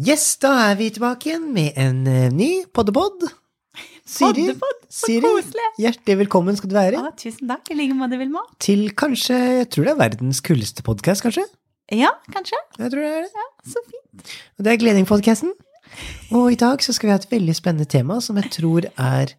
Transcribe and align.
Yes, 0.00 0.24
da 0.40 0.52
er 0.70 0.76
vi 0.78 0.86
tilbake 0.94 1.28
igjen 1.28 1.50
med 1.52 1.76
en 1.80 1.98
eh, 2.08 2.28
ny 2.32 2.50
poddepod. 2.72 3.26
Siri, 4.08 4.46
Poddepod, 4.48 4.78
så 4.92 5.06
Siri, 5.08 5.22
koselig. 5.24 5.66
hjertelig 5.80 6.16
velkommen 6.24 6.56
skal 6.58 6.68
du 6.72 6.74
være 6.76 6.98
Å, 7.00 7.10
tusen 7.16 7.48
takk. 7.48 7.70
I 7.72 7.76
like 7.78 7.94
måte, 7.96 8.18
Vilma. 8.20 8.42
til 8.60 8.88
kanskje, 8.98 9.36
jeg 9.60 9.68
tror 9.72 9.86
det 9.86 9.92
er 9.94 10.00
verdens 10.00 10.40
kuleste 10.44 10.84
podkast, 10.84 11.22
kanskje? 11.24 11.44
Ja, 11.92 12.10
kanskje. 12.34 12.58
Jeg 12.80 12.92
tror 12.92 13.04
det 13.04 13.12
er 13.12 13.26
det. 13.28 13.30
Ja, 13.36 13.46
Så 13.74 13.82
fint. 13.88 14.32
Og 14.58 14.64
det 14.66 14.72
er 14.74 14.80
Gleding-podkasten. 14.82 15.52
Og 16.32 16.48
i 16.54 16.58
dag 16.60 16.80
så 16.84 16.92
skal 16.96 17.10
vi 17.10 17.12
ha 17.14 17.20
et 17.20 17.28
veldig 17.30 17.54
spennende 17.56 17.88
tema 17.88 18.16
som 18.24 18.38
jeg 18.40 18.48
tror 18.54 18.88
er 18.96 19.34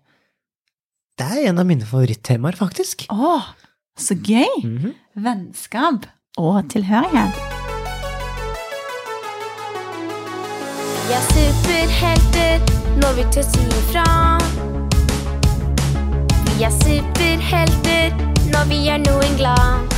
Det 1.17 1.25
er 1.27 1.49
en 1.49 1.59
av 1.61 1.65
mine 1.69 1.85
favorittemaer, 1.85 2.57
faktisk. 2.57 3.07
Å, 3.13 3.33
så 3.97 4.17
gøy. 4.17 4.61
Mhm. 4.63 4.93
Vennskap 5.27 6.07
og 6.41 6.61
tilhørighet. 6.73 7.52
Vi 11.13 11.17
er 11.19 11.25
superhelter 11.29 12.71
når 12.97 13.11
vi 13.13 13.23
tør 13.33 13.43
si 13.45 13.63
ifra. 13.77 14.03
Vi 16.47 16.63
er 16.65 16.71
superhelter 16.73 18.15
når 18.49 18.63
vi 18.71 18.79
gjør 18.87 19.03
noen 19.03 19.35
glad. 19.37 19.93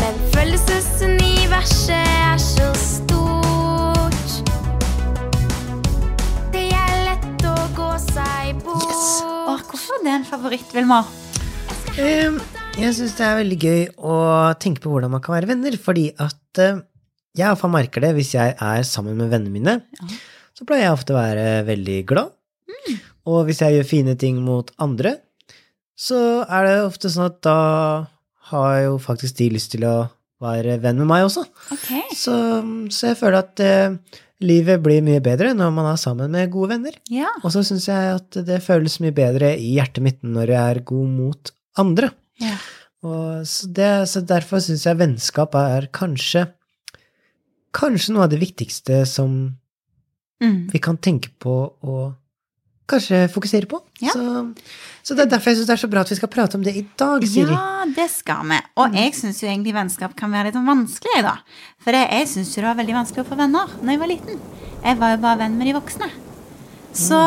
Men 0.00 0.18
følelsesuniverset 0.32 1.94
er 1.94 2.42
så 2.42 2.66
stort. 2.80 4.34
Det 6.56 6.64
er 6.74 6.96
lett 7.04 7.44
å 7.52 7.54
gå 7.76 7.92
seg 8.08 8.64
bort. 8.64 8.82
Yes. 8.82 9.04
Åh, 9.22 9.62
hvorfor 9.68 10.00
er 10.00 10.08
det 10.08 10.16
en 10.16 10.26
favoritt, 10.32 10.74
Vilma? 10.74 11.04
Um, 12.00 12.42
jeg 12.82 12.98
syns 12.98 13.14
det 13.20 13.28
er 13.28 13.38
veldig 13.44 13.60
gøy 13.62 13.86
å 13.94 14.18
tenke 14.58 14.82
på 14.82 14.90
hvordan 14.96 15.14
man 15.14 15.22
kan 15.22 15.36
være 15.36 15.52
venner, 15.52 15.78
fordi 15.78 16.08
at 16.18 16.64
eh, 16.66 16.82
jeg 17.34 17.46
iallfall 17.48 17.72
merker 17.74 18.04
det 18.04 18.12
hvis 18.16 18.34
jeg 18.36 18.54
er 18.62 18.82
sammen 18.86 19.16
med 19.18 19.30
vennene 19.32 19.52
mine, 19.54 19.74
Ja. 20.00 20.08
så 20.54 20.66
pleier 20.68 20.86
jeg 20.88 20.96
ofte 20.96 21.14
å 21.14 21.18
være 21.20 21.46
veldig 21.66 21.98
glad. 22.06 22.32
Og 23.26 23.46
hvis 23.48 23.62
jeg 23.64 23.78
gjør 23.78 23.86
fine 23.88 24.14
ting 24.20 24.36
mot 24.44 24.68
andre, 24.84 25.16
så 25.96 26.18
er 26.44 26.66
det 26.66 26.74
ofte 26.84 27.08
sånn 27.08 27.30
at 27.30 27.38
da 27.46 27.54
har 28.50 28.74
jo 28.84 28.98
faktisk 29.00 29.38
de 29.38 29.46
lyst 29.54 29.72
til 29.72 29.86
å 29.88 29.94
være 30.44 30.76
venn 30.82 30.98
med 31.00 31.08
meg 31.08 31.24
også. 31.24 31.44
Okay. 31.72 32.02
Så, 32.18 32.34
så 32.92 33.12
jeg 33.12 33.16
føler 33.16 33.38
at 33.40 33.62
eh, 33.64 33.94
livet 34.44 34.82
blir 34.84 35.00
mye 35.06 35.22
bedre 35.24 35.54
når 35.56 35.70
man 35.72 35.88
er 35.94 36.00
sammen 36.02 36.34
med 36.34 36.50
gode 36.52 36.74
venner. 36.74 36.98
Ja. 37.08 37.30
Og 37.42 37.54
så 37.54 37.62
syns 37.64 37.86
jeg 37.88 38.18
at 38.18 38.36
det 38.44 38.60
føles 38.66 38.98
mye 39.00 39.14
bedre 39.16 39.54
i 39.56 39.70
hjertet 39.78 40.04
mitt 40.04 40.20
når 40.26 40.52
jeg 40.52 40.74
er 40.74 40.82
god 40.92 41.14
mot 41.16 41.54
andre. 41.80 42.12
ja. 42.44 42.58
Og 43.04 43.42
så, 43.44 43.66
det, 43.76 43.88
så 44.08 44.22
derfor 44.24 44.62
syns 44.64 44.86
jeg 44.86 44.96
vennskap 44.96 45.52
er 45.60 45.90
kanskje 45.92 46.46
Kanskje 47.74 48.14
noe 48.14 48.24
av 48.28 48.30
det 48.34 48.40
viktigste 48.42 49.02
som 49.08 49.56
Mm. 50.42 50.66
vi 50.72 50.78
kan 50.82 50.96
tenke 50.98 51.30
på 51.40 51.52
og 51.86 52.14
kanskje 52.90 53.28
fokusere 53.32 53.66
på. 53.70 53.78
Ja. 54.02 54.12
Så, 54.12 54.54
så 55.06 55.14
det 55.16 55.22
er 55.24 55.30
derfor 55.38 55.50
jeg 55.52 55.60
syns 55.60 55.68
det 55.70 55.76
er 55.76 55.80
så 55.86 55.88
bra 55.90 56.02
at 56.04 56.10
vi 56.10 56.16
skal 56.18 56.28
prate 56.28 56.58
om 56.58 56.64
det 56.66 56.74
i 56.76 56.82
dag, 57.00 57.22
Siri. 57.24 57.54
Ja, 57.54 57.84
det 57.96 58.08
skal 58.12 58.42
vi. 58.50 58.58
Og 58.82 58.92
jeg 58.98 59.14
syns 59.16 59.40
jo 59.40 59.48
egentlig 59.48 59.72
vennskap 59.72 60.12
kan 60.18 60.34
være 60.34 60.50
litt 60.50 60.58
vanskelig, 60.66 61.22
da. 61.24 61.36
For 61.80 61.96
det, 61.96 62.02
jeg 62.10 62.28
syns 62.28 62.50
jo 62.56 62.60
det 62.60 62.68
var 62.68 62.80
veldig 62.82 62.96
vanskelig 62.98 63.24
å 63.24 63.28
få 63.30 63.38
venner 63.40 63.72
da 63.80 63.94
jeg 63.94 64.02
var 64.02 64.10
liten. 64.10 64.42
Jeg 64.84 64.98
var 65.00 65.14
jo 65.14 65.22
bare 65.22 65.38
venn 65.46 65.56
med 65.56 65.70
de 65.70 65.76
voksne. 65.78 66.10
Så 66.94 67.22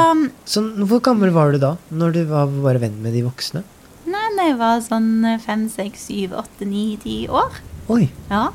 Så 0.45 0.61
hvor 0.85 1.01
gammel 1.03 1.31
var 1.35 1.51
du 1.51 1.57
da, 1.63 1.73
når 1.91 2.13
du 2.13 2.21
var 2.29 2.45
bare 2.47 2.79
venn 2.85 3.01
med 3.01 3.13
de 3.17 3.23
voksne? 3.25 3.63
nei, 4.07 4.27
når 4.37 4.45
jeg 4.51 4.57
var 4.61 4.79
sånn 4.85 5.09
fem, 5.43 5.65
seks, 5.69 6.05
syv, 6.07 6.31
åtte, 6.39 6.67
ni, 6.67 6.95
ti 7.01 7.25
år. 7.27 7.51
Oi. 7.89 8.05
Ja. 8.29 8.45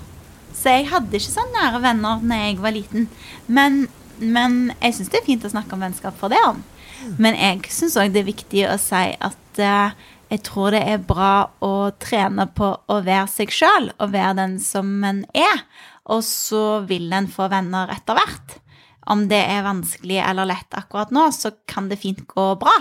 Så 0.57 0.77
jeg 0.77 0.89
hadde 0.93 1.19
ikke 1.19 1.33
så 1.33 1.45
nære 1.55 1.83
venner 1.83 2.23
når 2.23 2.47
jeg 2.47 2.61
var 2.63 2.77
liten. 2.77 3.09
Men, 3.47 3.85
men 4.19 4.73
jeg 4.79 4.99
syns 4.99 5.13
det 5.13 5.23
er 5.23 5.29
fint 5.29 5.47
å 5.49 5.53
snakke 5.53 5.77
om 5.77 5.85
vennskap 5.85 6.19
for 6.21 6.33
det. 6.33 6.43
Men 7.19 7.37
jeg 7.39 7.73
syns 7.75 7.99
òg 7.99 8.13
det 8.15 8.23
er 8.23 8.31
viktig 8.31 8.67
å 8.71 8.77
si 8.81 9.05
at 9.13 9.63
eh, 9.63 9.95
jeg 10.33 10.45
tror 10.47 10.73
det 10.73 10.83
er 10.89 11.03
bra 11.05 11.33
å 11.61 11.93
trene 12.01 12.47
på 12.57 12.71
å 12.73 13.01
være 13.05 13.29
seg 13.29 13.53
sjøl 13.53 13.91
og 13.99 14.15
være 14.15 14.39
den 14.39 14.59
som 14.63 14.93
en 15.05 15.25
er. 15.37 15.65
Og 16.13 16.23
så 16.27 16.83
vil 16.89 17.13
en 17.15 17.29
få 17.31 17.51
venner 17.53 17.91
etter 17.93 18.17
hvert. 18.17 18.57
Om 19.13 19.27
det 19.31 19.43
er 19.51 19.67
vanskelig 19.67 20.21
eller 20.23 20.49
lett 20.49 20.79
akkurat 20.79 21.11
nå, 21.15 21.27
så 21.35 21.53
kan 21.69 21.91
det 21.91 22.01
fint 22.01 22.23
gå 22.31 22.53
bra. 22.61 22.75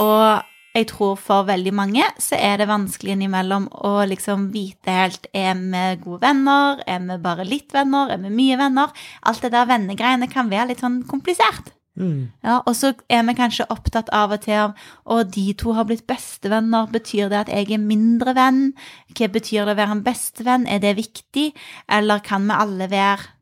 Og 0.00 0.51
jeg 0.72 0.88
tror 0.88 1.18
for 1.20 1.44
veldig 1.48 1.72
mange 1.76 2.06
så 2.22 2.38
er 2.40 2.56
det 2.60 2.70
vanskelig 2.70 3.12
innimellom 3.16 3.68
å 3.84 3.92
liksom 4.08 4.48
vite 4.54 4.94
helt 4.94 5.28
Er 5.36 5.58
vi 5.58 5.84
gode 6.00 6.22
venner? 6.24 6.80
Er 6.88 7.02
vi 7.04 7.18
bare 7.20 7.44
litt 7.48 7.74
venner? 7.74 8.12
Er 8.12 8.22
vi 8.22 8.32
mye 8.32 8.56
venner? 8.60 8.92
Alt 9.28 9.44
det 9.44 9.52
der 9.52 9.68
vennegreiene 9.68 10.30
kan 10.32 10.50
være 10.52 10.72
litt 10.72 10.84
sånn 10.84 11.02
komplisert. 11.08 11.74
Mm. 12.00 12.32
Ja, 12.40 12.62
og 12.64 12.72
så 12.76 12.94
er 13.12 13.20
vi 13.28 13.34
kanskje 13.36 13.68
opptatt 13.72 14.08
av 14.16 14.32
og 14.32 14.40
til 14.46 14.56
av 14.62 14.72
å, 15.04 15.20
de 15.28 15.52
to 15.60 15.74
har 15.76 15.84
blitt 15.88 16.06
bestevenner. 16.08 16.88
Betyr 16.92 17.28
det 17.28 17.42
at 17.44 17.52
jeg 17.52 17.68
er 17.76 17.84
mindre 17.84 18.32
venn? 18.38 18.64
Hva 19.12 19.28
betyr 19.32 19.66
det 19.66 19.76
å 19.76 19.80
være 19.82 19.98
en 19.98 20.04
bestevenn? 20.06 20.66
Er 20.66 20.80
det 20.80 20.96
viktig? 21.00 21.50
Eller 21.92 22.24
kan 22.24 22.48
vi 22.48 22.56
alle 22.56 22.88
være 22.92 23.32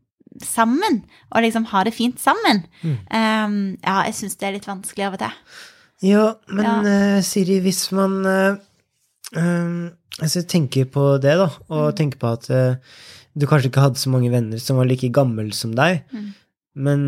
sammen 0.46 1.02
og 1.34 1.42
liksom 1.44 1.68
ha 1.70 1.84
det 1.86 1.94
fint 1.94 2.18
sammen? 2.22 2.64
Um, 3.10 3.76
ja, 3.84 4.00
jeg 4.08 4.18
syns 4.18 4.38
det 4.40 4.48
er 4.48 4.58
litt 4.58 4.70
vanskelig 4.70 5.06
av 5.06 5.18
og 5.18 5.22
til. 5.22 5.38
Ja, 6.02 6.34
men 6.48 6.64
Ja. 6.64 7.16
uh, 7.18 7.22
Siri, 7.22 7.58
hvis 7.60 7.92
man 7.92 8.14
uh, 8.26 8.56
um, 9.36 9.90
altså 10.20 10.42
tenker 10.48 10.84
på 10.90 11.20
det, 11.20 11.34
da, 11.36 11.48
og 11.68 11.94
tenker 11.98 12.18
på 12.22 12.30
at 12.32 12.48
uh, 12.50 12.76
du 13.36 13.46
kanskje 13.46 13.68
ikke 13.70 13.84
hadde 13.84 14.00
så 14.00 14.10
mange 14.12 14.30
venner 14.32 14.58
som 14.58 14.76
var 14.80 14.88
like 14.88 15.10
gammel 15.12 15.52
som 15.56 15.74
deg, 15.76 16.02
Mm. 16.12 16.30
men 16.74 17.04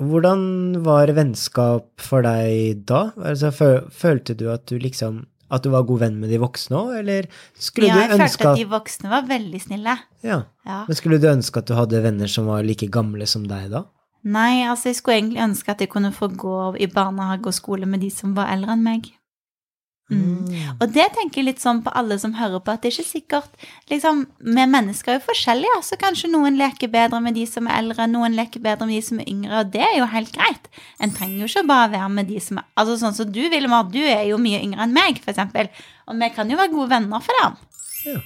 hvordan 0.00 0.80
var 0.84 1.10
vennskap 1.12 1.84
for 2.00 2.22
deg 2.24 2.86
da? 2.88 3.10
Altså, 3.20 3.50
følte 3.92 4.36
du 4.38 4.46
at 4.52 4.64
du 4.70 4.78
liksom 4.80 5.26
at 5.50 5.64
du 5.66 5.70
var 5.74 5.82
god 5.82 5.98
venn 6.04 6.20
med 6.22 6.30
de 6.30 6.38
voksne 6.38 6.76
òg, 6.78 6.92
eller 7.00 7.26
skulle 7.58 7.88
Ja, 7.90 7.96
jeg 8.06 8.10
du 8.12 8.22
ønske 8.22 8.38
følte 8.38 8.46
at 8.46 8.52
at 8.54 8.58
de 8.60 8.66
voksne 8.70 9.10
var 9.10 9.24
veldig 9.26 9.60
snille. 9.64 9.96
ja. 10.22 10.44
Ja. 10.64 10.84
Men 10.86 10.94
skulle 10.96 11.18
du 11.18 11.26
ønske 11.26 11.58
at 11.58 11.66
du 11.66 11.74
hadde 11.74 12.02
venner 12.04 12.28
som 12.30 12.46
var 12.46 12.62
like 12.62 12.86
gamle 12.88 13.26
som 13.26 13.42
deg 13.50 13.68
da? 13.72 13.82
Nei, 14.22 14.66
altså 14.68 14.90
jeg 14.90 14.98
skulle 15.00 15.16
egentlig 15.20 15.40
ønske 15.42 15.72
at 15.72 15.80
jeg 15.80 15.88
kunne 15.92 16.12
få 16.12 16.28
gå 16.28 16.58
i 16.80 16.90
barnehage 16.92 17.48
og 17.48 17.56
skole 17.56 17.88
med 17.88 18.02
de 18.04 18.10
som 18.12 18.36
var 18.36 18.52
eldre 18.52 18.76
enn 18.76 18.84
meg. 18.84 19.08
Mm. 20.10 20.74
Og 20.82 20.88
det 20.90 21.04
tenker 21.14 21.38
jeg 21.38 21.46
litt 21.46 21.60
sånn 21.62 21.84
på 21.84 21.92
alle 21.94 22.16
som 22.18 22.32
hører 22.34 22.58
på, 22.64 22.72
at 22.72 22.82
det 22.82 22.90
er 22.90 22.96
ikke 22.96 23.12
sikkert 23.12 23.66
liksom, 23.92 24.24
Vi 24.42 24.64
mennesker 24.72 25.12
er 25.12 25.18
jo 25.20 25.26
forskjellige, 25.28 25.76
så 25.86 25.98
kanskje 26.00 26.32
noen 26.32 26.58
leker 26.58 26.90
bedre 26.90 27.20
med 27.22 27.38
de 27.38 27.44
som 27.46 27.68
er 27.70 27.78
eldre, 27.78 28.08
noen 28.10 28.34
leker 28.34 28.64
bedre 28.64 28.88
med 28.88 28.98
de 28.98 29.04
som 29.06 29.20
er 29.22 29.30
yngre, 29.30 29.62
og 29.62 29.70
det 29.70 29.84
er 29.86 29.94
jo 30.00 30.10
helt 30.10 30.34
greit. 30.34 30.66
En 30.98 31.14
trenger 31.14 31.44
jo 31.44 31.50
ikke 31.52 31.68
bare 31.70 31.92
være 31.94 32.10
med 32.16 32.30
de 32.32 32.42
som 32.42 32.58
er 32.58 32.66
Altså 32.80 32.98
sånn 32.98 33.14
som 33.20 33.30
du, 33.30 33.40
Vilmar, 33.52 33.86
du 33.92 34.02
er 34.02 34.26
jo 34.32 34.40
mye 34.42 34.58
yngre 34.64 34.82
enn 34.88 34.96
meg, 34.96 35.22
eksempel, 35.30 35.70
og 36.10 36.18
vi 36.18 36.32
kan 36.34 36.50
jo 36.50 36.58
være 36.58 36.74
gode 36.74 36.90
venner 36.96 37.22
for 37.22 37.38
det. 37.38 37.70
Ja. 38.10 38.18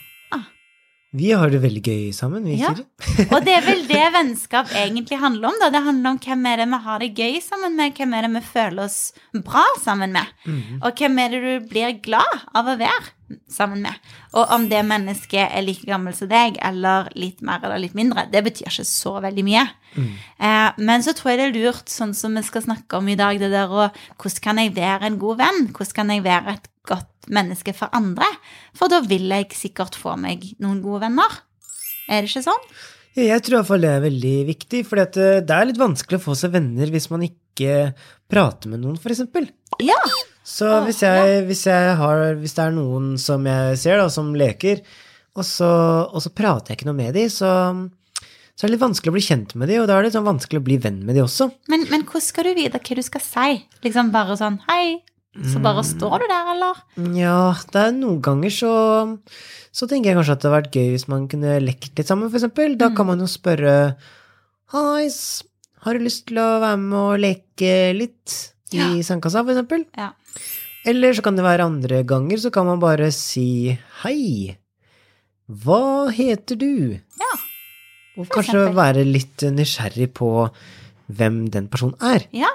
Vi 1.14 1.30
har 1.30 1.50
det 1.52 1.60
veldig 1.62 1.82
gøy 1.86 2.12
sammen, 2.16 2.46
vi, 2.48 2.56
Ja. 2.58 2.72
Siri. 2.74 3.26
Og 3.32 3.44
det 3.46 3.54
er 3.54 3.66
vel 3.66 3.84
det 3.86 4.04
vennskap 4.16 4.72
egentlig 4.74 5.18
handler 5.22 5.52
om. 5.52 5.58
da. 5.62 5.70
Det 5.70 5.82
handler 5.86 6.10
om 6.10 6.18
hvem 6.18 6.46
er 6.50 6.62
det 6.62 6.68
vi 6.72 6.80
har 6.86 7.02
det 7.04 7.10
gøy 7.14 7.40
sammen 7.44 7.76
med, 7.78 7.94
hvem 7.94 8.14
er 8.14 8.26
det 8.26 8.32
vi 8.34 8.42
føler 8.48 8.84
oss 8.88 8.98
bra 9.32 9.62
sammen 9.82 10.14
med. 10.16 10.26
Mhm. 10.44 10.80
Og 10.82 10.98
hvem 10.98 11.20
er 11.22 11.28
det 11.36 11.42
du 11.44 11.68
blir 11.70 12.00
glad 12.02 12.40
av 12.54 12.66
å 12.66 12.78
være 12.80 13.12
sammen 13.48 13.80
med. 13.86 13.94
Og 14.34 14.50
om 14.52 14.66
det 14.68 14.82
mennesket 14.84 15.54
er 15.54 15.64
like 15.64 15.86
gammel 15.88 16.14
som 16.14 16.28
deg, 16.28 16.58
eller 16.62 17.08
litt 17.16 17.40
mer 17.46 17.62
eller 17.64 17.80
litt 17.80 17.94
mindre, 17.96 18.26
det 18.30 18.42
betyr 18.44 18.68
ikke 18.68 18.84
så 18.84 19.14
veldig 19.24 19.44
mye. 19.46 19.64
Eh, 19.94 20.70
men 20.82 21.02
så 21.06 21.14
tror 21.14 21.32
jeg 21.32 21.40
det 21.40 21.46
er 21.46 21.56
lurt, 21.62 21.88
sånn 21.88 22.14
som 22.18 22.34
vi 22.34 22.42
skal 22.42 22.66
snakke 22.66 22.98
om 22.98 23.08
i 23.08 23.16
dag, 23.18 23.38
det 23.38 23.52
der 23.54 23.70
å 23.70 23.88
Hvordan 24.18 24.42
kan 24.42 24.58
jeg 24.58 24.74
være 24.76 25.06
en 25.08 25.18
god 25.22 25.38
venn? 25.38 25.66
Hvordan 25.70 25.94
kan 25.94 26.10
jeg 26.10 26.26
være 26.26 26.56
et 26.58 26.68
godt 26.90 27.13
menneske 27.32 27.74
for 27.76 27.92
andre? 27.96 28.28
For 28.76 28.92
da 28.92 29.00
vil 29.04 29.30
jeg 29.32 29.52
sikkert 29.56 29.96
få 29.98 30.16
meg 30.20 30.44
noen 30.62 30.82
gode 30.84 31.04
venner. 31.06 31.40
Er 32.08 32.24
det 32.24 32.32
ikke 32.32 32.44
sånn? 32.48 32.68
Jeg 33.14 33.44
tror 33.46 33.54
i 33.54 33.58
hvert 33.60 33.70
fall 33.70 33.84
det 33.84 33.90
er 33.94 34.02
veldig 34.02 34.36
viktig, 34.48 34.82
for 34.88 34.98
det 34.98 35.54
er 35.54 35.66
litt 35.68 35.78
vanskelig 35.78 36.18
å 36.18 36.24
få 36.24 36.34
seg 36.38 36.56
venner 36.56 36.90
hvis 36.90 37.06
man 37.12 37.22
ikke 37.28 37.92
prater 38.30 38.72
med 38.72 38.82
noen, 38.82 38.98
eksempel. 38.98 39.46
Ja. 39.84 40.00
Så 40.44 40.66
hvis, 40.84 41.00
jeg, 41.06 41.44
hvis, 41.48 41.62
jeg 41.70 41.94
har, 42.00 42.24
hvis 42.40 42.56
det 42.56 42.64
er 42.66 42.74
noen 42.74 43.14
som 43.22 43.46
jeg 43.46 43.78
ser 43.80 44.02
da, 44.02 44.08
som 44.12 44.34
leker, 44.36 44.82
og 45.34 45.46
så, 45.46 45.70
og 46.10 46.22
så 46.22 46.34
prater 46.34 46.72
jeg 46.72 46.80
ikke 46.80 46.90
noe 46.90 46.98
med 46.98 47.14
dem, 47.16 47.30
så, 47.32 47.52
så 48.52 48.66
er 48.66 48.68
det 48.68 48.74
litt 48.74 48.84
vanskelig 48.84 49.14
å 49.14 49.16
bli 49.16 49.24
kjent 49.24 49.54
med 49.58 49.70
dem, 49.70 49.84
og 49.84 49.88
da 49.90 49.96
er 49.96 50.06
det 50.06 50.12
sånn 50.14 50.26
vanskelig 50.26 50.60
å 50.60 50.66
bli 50.66 50.82
venn 50.82 51.00
med 51.06 51.14
dem 51.14 51.28
også. 51.28 51.48
Men, 51.70 51.86
men 51.94 52.04
hvordan 52.10 52.26
skal 52.26 52.50
du 52.50 52.58
vite 52.58 52.82
hva 52.82 52.98
du 52.98 53.04
skal 53.06 53.24
si? 53.24 53.56
Liksom 53.86 54.10
bare 54.14 54.36
sånn 54.42 54.58
hei, 54.66 54.98
så 55.50 55.58
bare 55.62 55.82
står 55.82 56.22
du 56.22 56.26
der, 56.30 56.50
eller? 56.54 56.78
Ja, 57.18 57.38
det 57.72 57.80
er 57.80 57.92
noen 57.96 58.20
ganger 58.22 58.52
så, 58.54 58.72
så 59.74 59.88
tenker 59.90 60.12
jeg 60.12 60.18
kanskje 60.20 60.36
at 60.36 60.42
det 60.44 60.50
hadde 60.50 60.56
vært 60.62 60.76
gøy 60.78 60.90
hvis 60.94 61.08
man 61.10 61.24
kunne 61.32 61.56
lekt 61.64 61.98
litt 61.98 62.06
sammen, 62.10 62.30
for 62.30 62.38
eksempel. 62.38 62.76
Da 62.78 62.92
kan 62.94 63.08
man 63.10 63.18
jo 63.24 63.26
spørre 63.30 63.96
Hais, 64.74 65.18
har 65.84 65.94
du 65.98 66.04
lyst 66.06 66.26
til 66.30 66.38
å 66.40 66.48
være 66.62 66.78
med 66.80 66.98
og 67.00 67.18
leke 67.22 67.72
litt 67.98 68.36
i 68.74 68.78
Ja. 68.80 68.90
sandkassa, 69.06 69.42
for 69.44 69.52
eksempel? 69.54 69.84
Ja. 69.98 70.12
Eller 70.86 71.14
så 71.16 71.22
kan 71.24 71.36
det 71.36 71.44
være 71.46 71.64
andre 71.66 72.02
ganger, 72.04 72.36
så 72.38 72.50
kan 72.52 72.66
man 72.66 72.80
bare 72.82 73.10
si 73.12 73.76
hei. 74.02 74.56
Hva 75.48 76.08
heter 76.14 76.56
du? 76.56 77.00
Ja. 77.20 77.32
Og 78.16 78.28
kanskje 78.30 78.54
eksempel. 78.54 78.74
være 78.78 79.04
litt 79.04 79.44
nysgjerrig 79.52 80.12
på 80.14 80.30
hvem 81.12 81.50
den 81.52 81.66
personen 81.68 81.96
er. 82.00 82.24
Ja. 82.32 82.48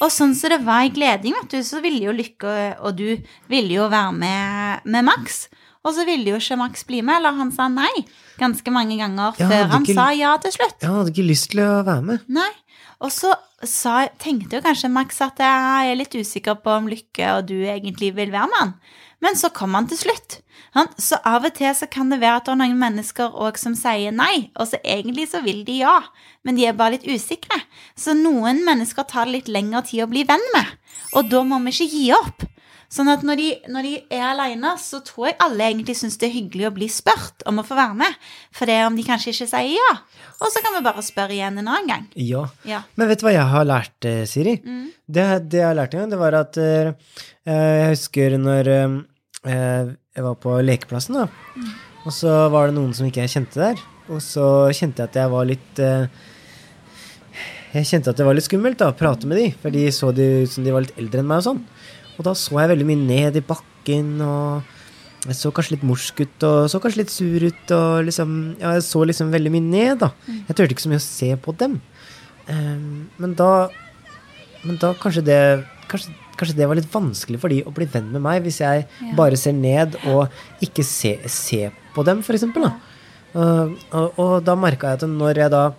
Og 0.00 0.10
sånn 0.12 0.34
som 0.38 0.50
det 0.54 0.60
var 0.64 0.84
i 0.86 0.92
Gleding, 0.94 1.34
vet 1.40 1.50
du, 1.50 1.58
så 1.66 1.80
ville 1.84 2.04
jo 2.06 2.12
Lykke 2.14 2.54
og 2.80 2.96
du 2.96 3.06
ville 3.50 3.74
jo 3.74 3.88
være 3.92 4.12
med, 4.16 4.84
med 4.84 5.04
Max. 5.04 5.48
Og 5.84 5.92
så 5.96 6.04
ville 6.08 6.30
jo 6.32 6.38
ikke 6.40 6.56
Max 6.60 6.84
bli 6.88 7.02
med, 7.04 7.18
eller 7.18 7.36
han 7.36 7.50
sa 7.52 7.66
nei 7.68 7.92
ganske 8.40 8.72
mange 8.72 8.96
ganger 8.98 9.34
Ja, 9.38 9.48
før 9.50 9.66
han 9.74 9.84
ikke- 9.84 9.94
sa 9.98 10.10
ja 10.16 10.36
til 10.38 10.52
slutt. 10.52 10.78
Ja, 10.80 10.88
han 10.88 10.96
hadde 11.02 11.12
ikke 11.12 11.28
lyst 11.28 11.50
til 11.50 11.60
å 11.60 11.84
være 11.84 12.02
med. 12.02 12.20
Nei. 12.28 12.50
Og 13.04 13.10
så 13.12 13.34
sa, 13.64 14.06
tenkte 14.18 14.56
jo 14.56 14.60
kanskje 14.64 14.90
Max 14.90 15.20
at 15.20 15.36
jeg 15.38 15.90
er 15.92 15.96
litt 15.98 16.14
usikker 16.14 16.56
på 16.62 16.70
om 16.78 16.86
Lykke 16.88 17.36
og 17.36 17.46
du 17.46 17.54
egentlig 17.64 18.14
vil 18.14 18.30
være 18.30 18.48
med 18.48 18.58
han. 18.60 18.74
Men 19.20 19.34
så 19.34 19.52
kom 19.52 19.74
han 19.74 19.86
til 19.88 19.98
slutt. 19.98 20.40
Han, 20.74 20.90
så 20.98 21.20
av 21.22 21.46
og 21.46 21.54
til 21.54 21.70
så 21.78 21.86
kan 21.90 22.10
det 22.10 22.20
være 22.22 22.40
at 22.40 22.48
det 22.48 22.54
er 22.54 22.60
noen 22.64 22.80
mennesker 22.80 23.34
også 23.34 23.68
som 23.68 23.76
sier 23.78 24.14
nei, 24.14 24.48
og 24.58 24.66
så 24.70 24.80
egentlig 24.82 25.28
så 25.30 25.42
vil 25.44 25.62
de 25.66 25.80
ja, 25.84 26.00
men 26.42 26.58
de 26.58 26.66
er 26.66 26.74
bare 26.78 26.96
litt 26.96 27.06
usikre. 27.06 27.60
Så 27.94 28.16
noen 28.18 28.64
mennesker 28.66 29.06
tar 29.06 29.28
det 29.28 29.36
litt 29.38 29.52
lengre 29.52 29.84
tid 29.86 30.06
å 30.06 30.10
bli 30.10 30.26
venn 30.26 30.42
med, 30.56 30.74
og 31.14 31.30
da 31.30 31.44
må 31.46 31.62
vi 31.66 31.74
ikke 31.76 31.92
gi 31.92 32.08
opp. 32.16 32.48
Sånn 32.94 33.10
at 33.10 33.24
når 33.26 33.40
de, 33.40 33.46
når 33.74 33.86
de 33.86 33.92
er 34.12 34.24
alene, 34.28 34.74
så 34.78 35.00
tror 35.02 35.30
jeg 35.30 35.38
alle 35.42 35.66
egentlig 35.66 35.96
syns 35.98 36.18
det 36.20 36.28
er 36.28 36.34
hyggelig 36.36 36.68
å 36.68 36.74
bli 36.76 36.86
spurt 36.92 37.42
om 37.48 37.58
å 37.58 37.64
få 37.66 37.74
være 37.78 37.96
med. 37.98 38.18
For 38.54 38.70
det 38.70 38.76
er 38.78 38.86
om 38.86 38.94
de 38.94 39.06
kanskje 39.06 39.32
ikke 39.32 39.48
sier 39.50 39.72
ja. 39.74 39.94
Og 40.38 40.52
så 40.52 40.62
kan 40.62 40.76
vi 40.76 40.84
bare 40.84 41.02
spørre 41.02 41.34
igjen 41.34 41.58
en 41.58 41.70
annen 41.72 41.90
gang. 41.90 42.04
Ja. 42.14 42.44
Ja. 42.68 42.84
Men 42.94 43.10
vet 43.10 43.22
du 43.22 43.26
hva 43.26 43.34
jeg 43.34 43.48
har 43.50 43.66
lært, 43.66 43.96
eh, 44.06 44.22
Siri? 44.30 44.54
Mm. 44.62 44.92
Det, 45.06 45.26
det 45.48 45.62
jeg 45.62 45.66
har 45.66 45.80
lært 45.80 45.96
en 45.96 46.04
gang, 46.04 46.12
det 46.14 46.20
var 46.20 46.38
at 46.38 46.60
uh, 46.60 47.18
Jeg 47.50 47.90
husker 47.96 48.38
når 48.38 48.70
eh, 48.76 48.96
jeg 49.50 50.24
var 50.24 50.36
på 50.40 50.54
lekeplassen, 50.64 51.18
da. 51.18 51.26
Og 52.04 52.12
så 52.12 52.32
var 52.52 52.68
det 52.68 52.76
noen 52.76 52.94
som 52.96 53.08
ikke 53.08 53.24
jeg 53.24 53.32
kjente 53.38 53.60
der. 53.60 53.82
Og 54.12 54.20
så 54.20 54.44
kjente 54.76 55.00
jeg 55.02 55.10
at 55.10 55.18
jeg 55.22 55.32
var 55.32 55.46
litt 55.48 55.80
eh, 55.80 56.06
Jeg 57.72 57.88
kjente 57.88 58.12
at 58.12 58.18
det 58.20 58.26
var 58.28 58.36
litt 58.36 58.46
skummelt 58.46 58.78
da, 58.80 58.90
å 58.92 58.96
prate 58.96 59.26
med 59.26 59.40
de, 59.40 59.46
for 59.62 59.72
de 59.74 59.86
så 59.94 60.12
ut 60.12 60.52
som 60.52 60.66
de 60.66 60.74
var 60.74 60.84
litt 60.84 60.98
eldre 61.00 61.22
enn 61.22 61.30
meg 61.30 61.40
og 61.40 61.46
sånn. 61.48 61.62
Og 62.14 62.26
da 62.28 62.34
så 62.38 62.60
jeg 62.60 62.70
veldig 62.70 62.86
mye 62.86 63.00
ned 63.00 63.38
i 63.40 63.44
bakken, 63.44 64.12
og 64.22 64.74
jeg 65.24 65.38
så 65.40 65.50
kanskje 65.56 65.74
litt 65.78 65.86
morsk 65.88 66.20
ut, 66.20 66.44
og 66.46 66.58
så 66.70 66.78
kanskje 66.84 67.00
litt 67.00 67.14
sur 67.14 67.46
ut, 67.48 67.72
og 67.74 68.04
liksom 68.06 68.36
Ja, 68.60 68.76
jeg 68.76 68.84
så 68.86 69.02
liksom 69.08 69.32
veldig 69.32 69.54
mye 69.56 69.66
ned, 69.66 70.04
da. 70.04 70.12
Jeg 70.28 70.54
turte 70.54 70.76
ikke 70.76 70.84
så 70.84 70.92
mye 70.92 71.02
å 71.02 71.06
se 71.06 71.30
på 71.40 71.56
dem. 71.64 71.80
Ehm, 72.52 73.08
men 73.18 73.34
da 73.34 73.68
Men 74.64 74.78
da 74.80 74.94
kanskje 74.96 75.24
det 75.24 75.40
kanskje, 75.90 76.14
kanskje 76.38 76.56
det 76.56 76.66
var 76.68 76.76
litt 76.78 76.90
vanskelig 76.92 77.40
for 77.40 77.48
de 77.52 77.62
å 77.66 77.72
bli 77.74 77.86
venn 77.86 78.10
med 78.12 78.22
meg, 78.22 78.42
hvis 78.44 78.60
jeg 78.60 78.86
Ja. 79.00 79.14
bare 79.16 79.36
ser 79.36 79.52
ned 79.52 79.96
og 80.06 80.28
ikke 80.62 80.84
se, 80.84 81.18
se 81.28 81.70
på 81.94 82.04
dem, 82.04 82.22
for 82.22 82.34
eksempel. 82.34 82.66
Uh, 83.34 83.74
Og, 83.92 84.18
og, 84.18 84.44
da 84.44 84.54
merka 84.54 84.92
jeg 84.92 85.02
at 85.02 85.08
når 85.10 85.34
jeg 85.42 85.50
da 85.50 85.72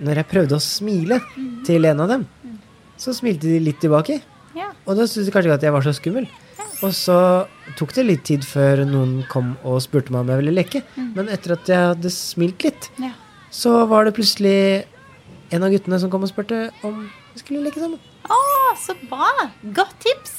Når 0.00 0.14
jeg 0.14 0.28
prøvde 0.30 0.54
å 0.56 0.62
smile 0.62 1.18
til 1.66 1.84
en 1.84 2.00
av 2.00 2.08
dem, 2.08 2.26
så 2.96 3.10
smilte 3.12 3.48
de 3.50 3.58
litt 3.58 3.80
tilbake. 3.82 4.20
Ja. 4.54 4.68
Og 4.86 4.94
da 4.96 5.02
syntes 5.10 5.26
de 5.26 5.32
kanskje 5.34 5.48
ikke 5.50 5.58
at 5.58 5.62
jeg 5.66 5.72
var 5.74 5.82
så 5.82 5.92
skummel. 5.92 6.28
Og 6.86 6.92
så 6.94 7.46
tok 7.76 7.92
det 7.96 8.04
litt 8.06 8.22
tid 8.24 8.44
før 8.46 8.84
noen 8.86 9.24
kom 9.28 9.56
og 9.66 9.80
spurte 9.82 10.12
meg 10.14 10.20
om 10.22 10.28
jeg 10.30 10.38
ville 10.44 10.54
leke. 10.54 10.82
Men 11.16 11.26
etter 11.34 11.56
at 11.56 11.66
jeg 11.66 11.88
hadde 11.90 12.10
smilt 12.14 12.62
litt, 12.62 12.90
Ja. 13.02 13.10
så 13.50 13.88
var 13.88 14.04
det 14.04 14.14
plutselig 14.14 14.84
en 15.50 15.62
av 15.64 15.70
guttene 15.74 15.98
som 15.98 16.10
kom 16.10 16.22
og 16.22 16.28
spurte 16.30 16.70
om 16.84 17.10
vi 17.34 17.38
skulle 17.42 17.64
leke 17.66 17.80
sammen. 17.82 17.98
Så 18.76 18.96
bra! 19.08 19.48
Godt 19.76 19.96
tips. 20.04 20.34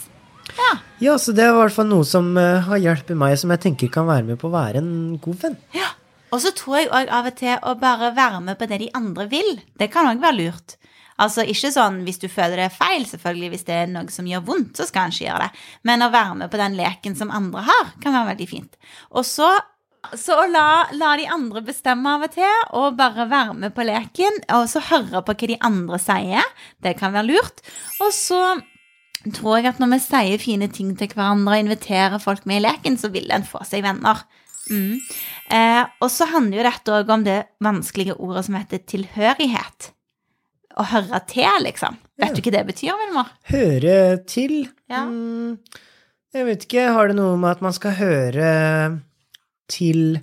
Ja. 0.57 0.73
Ja, 0.99 1.15
så 1.21 1.33
det 1.35 1.45
er 1.45 1.53
i 1.53 1.57
hvert 1.59 1.73
fall 1.73 1.87
noe 1.89 2.05
som 2.07 2.31
uh, 2.37 2.59
har 2.67 2.81
hjulpet 2.81 3.17
meg, 3.17 3.37
som 3.39 3.53
jeg 3.53 3.63
tenker 3.63 3.91
kan 3.93 4.09
være 4.09 4.27
med 4.27 4.39
på 4.41 4.49
å 4.49 4.55
være 4.55 4.83
en 4.83 4.91
god 5.21 5.41
venn. 5.45 5.57
ja. 5.77 5.95
Og 6.29 6.43
så 6.43 6.51
tror 6.53 6.75
jeg 6.77 6.89
òg 6.93 7.09
av 7.09 7.25
og 7.25 7.37
til 7.39 7.55
å 7.65 7.71
bare 7.81 8.11
være 8.13 8.39
med 8.45 8.59
på 8.59 8.67
det 8.69 8.77
de 8.83 8.89
andre 8.93 9.23
vil. 9.31 9.47
Det 9.81 9.87
kan 9.89 10.05
òg 10.11 10.19
være 10.21 10.37
lurt. 10.37 10.75
Altså 11.19 11.41
ikke 11.41 11.71
sånn 11.73 12.03
hvis 12.05 12.21
du 12.21 12.27
føler 12.31 12.61
det 12.61 12.67
er 12.69 12.75
feil, 12.75 13.07
selvfølgelig. 13.09 13.49
Hvis 13.55 13.65
det 13.67 13.75
er 13.75 13.89
noe 13.89 14.13
som 14.13 14.27
gjør 14.29 14.45
vondt, 14.45 14.77
så 14.77 14.85
skal 14.87 15.09
en 15.09 15.15
ikke 15.15 15.25
gjøre 15.25 15.47
det. 15.47 15.63
Men 15.89 16.05
å 16.05 16.11
være 16.13 16.37
med 16.43 16.53
på 16.53 16.61
den 16.61 16.77
leken 16.77 17.17
som 17.17 17.33
andre 17.33 17.65
har, 17.67 17.89
kan 18.03 18.15
være 18.15 18.31
veldig 18.35 18.49
fint. 18.51 18.77
Og 19.09 19.25
så 19.27 19.49
så 20.15 20.35
la, 20.51 20.87
la 20.95 21.11
de 21.19 21.25
andre 21.27 21.61
bestemme 21.67 22.07
av 22.15 22.23
og 22.29 22.31
til, 22.33 22.61
og 22.79 22.95
bare 22.99 23.25
være 23.29 23.53
med 23.59 23.73
på 23.75 23.83
leken, 23.87 24.37
og 24.55 24.67
så 24.71 24.79
høre 24.89 25.21
på 25.27 25.35
hva 25.35 25.47
de 25.51 25.57
andre 25.69 25.99
sier, 26.01 26.45
det 26.83 26.95
kan 26.99 27.13
være 27.15 27.27
lurt. 27.27 27.59
Og 28.01 28.13
så 28.15 28.39
tror 29.35 29.57
jeg 29.59 29.67
at 29.73 29.79
når 29.83 29.91
vi 29.97 29.99
sier 30.05 30.39
fine 30.39 30.69
ting 30.71 30.93
til 30.97 31.11
hverandre 31.11 31.57
og 31.57 31.65
inviterer 31.65 32.21
folk 32.23 32.45
med 32.47 32.61
i 32.61 32.65
leken, 32.69 32.95
så 32.97 33.11
vil 33.11 33.27
en 33.35 33.43
få 33.47 33.59
seg 33.67 33.83
venner. 33.83 34.23
Mm. 34.71 34.99
Eh, 35.51 35.83
og 35.99 36.09
så 36.13 36.27
handler 36.29 36.59
jo 36.61 36.67
dette 36.69 36.95
òg 37.01 37.11
om 37.15 37.23
det 37.25 37.39
vanskelige 37.65 38.15
ordet 38.21 38.45
som 38.47 38.55
heter 38.59 38.83
tilhørighet. 38.87 39.89
Å 40.79 40.85
høre 40.93 41.19
til, 41.27 41.49
liksom. 41.65 41.97
Vet 42.19 42.29
Ja. 42.29 42.35
du 42.35 42.41
hva 42.45 42.51
det 42.55 42.65
betyr, 42.69 42.95
Vilmar? 43.03 43.31
Høre 43.51 44.23
til 44.29 44.69
Ja. 44.89 45.03
mm, 45.05 45.57
Jeg 46.33 46.45
vet 46.45 46.63
ikke, 46.67 46.93
har 46.93 47.07
det 47.09 47.15
noe 47.17 47.35
med 47.41 47.49
at 47.57 47.61
man 47.65 47.73
skal 47.73 47.91
høre 47.97 49.01
til 49.69 50.19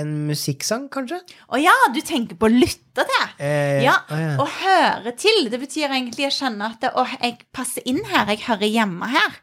en 0.00 0.12
musikksang, 0.30 0.86
kanskje? 0.92 1.18
Å 1.52 1.58
ja, 1.60 1.74
du 1.92 1.98
tenker 2.06 2.38
på 2.40 2.48
å 2.48 2.52
lytte 2.54 3.04
til. 3.04 3.26
Eh, 3.42 3.82
Ja, 3.84 3.98
å 4.08 4.16
ja. 4.20 4.30
Å 4.40 4.46
høre 4.46 5.12
til, 5.18 5.50
det 5.52 5.58
betyr 5.60 5.90
egentlig 5.90 6.28
å 6.30 6.32
kjenne 6.32 6.70
at 6.70 6.80
det, 6.84 6.92
å, 6.96 7.04
jeg 7.20 7.40
passer 7.52 7.84
inn 7.90 8.00
her, 8.08 8.30
jeg 8.32 8.44
hører 8.46 8.70
hjemme 8.70 9.10
her. 9.12 9.40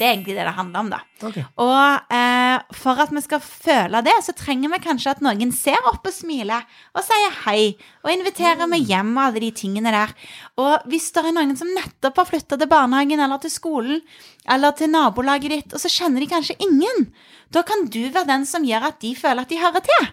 Det 0.00 0.06
er 0.06 0.14
egentlig 0.14 0.32
det 0.38 0.44
det 0.48 0.54
handler 0.56 0.80
om, 0.80 0.86
da. 0.88 0.98
Okay. 1.28 1.42
Og 1.60 2.14
eh, 2.16 2.62
for 2.72 3.02
at 3.04 3.10
vi 3.12 3.20
skal 3.20 3.42
føle 3.44 4.00
det, 4.06 4.14
så 4.24 4.32
trenger 4.32 4.72
vi 4.72 4.78
kanskje 4.80 5.12
at 5.12 5.20
noen 5.20 5.50
ser 5.52 5.76
opp 5.90 6.06
og 6.08 6.14
smiler 6.14 6.64
og 6.96 7.04
sier 7.04 7.34
hei, 7.42 7.74
og 8.00 8.08
inviterer 8.14 8.70
meg 8.70 8.88
hjem 8.88 9.10
og 9.12 9.26
alle 9.26 9.42
de 9.44 9.50
tingene 9.60 9.92
der. 9.92 10.14
Og 10.56 10.88
hvis 10.88 11.10
det 11.12 11.26
er 11.26 11.36
noen 11.36 11.52
som 11.60 11.68
nettopp 11.76 12.22
har 12.22 12.30
flytta 12.30 12.56
til 12.56 12.70
barnehagen 12.70 13.20
eller 13.20 13.42
til 13.44 13.52
skolen 13.52 14.00
eller 14.48 14.72
til 14.78 14.88
nabolaget 14.94 15.52
ditt, 15.52 15.76
og 15.76 15.84
så 15.84 15.92
kjenner 15.92 16.24
de 16.24 16.30
kanskje 16.32 16.56
ingen, 16.64 17.10
da 17.52 17.60
kan 17.68 17.84
du 17.92 18.00
være 18.08 18.30
den 18.32 18.48
som 18.48 18.64
gjør 18.64 18.88
at 18.88 19.04
de 19.04 19.12
føler 19.18 19.44
at 19.44 19.52
de 19.52 19.60
hører 19.60 19.84
til. 19.84 20.08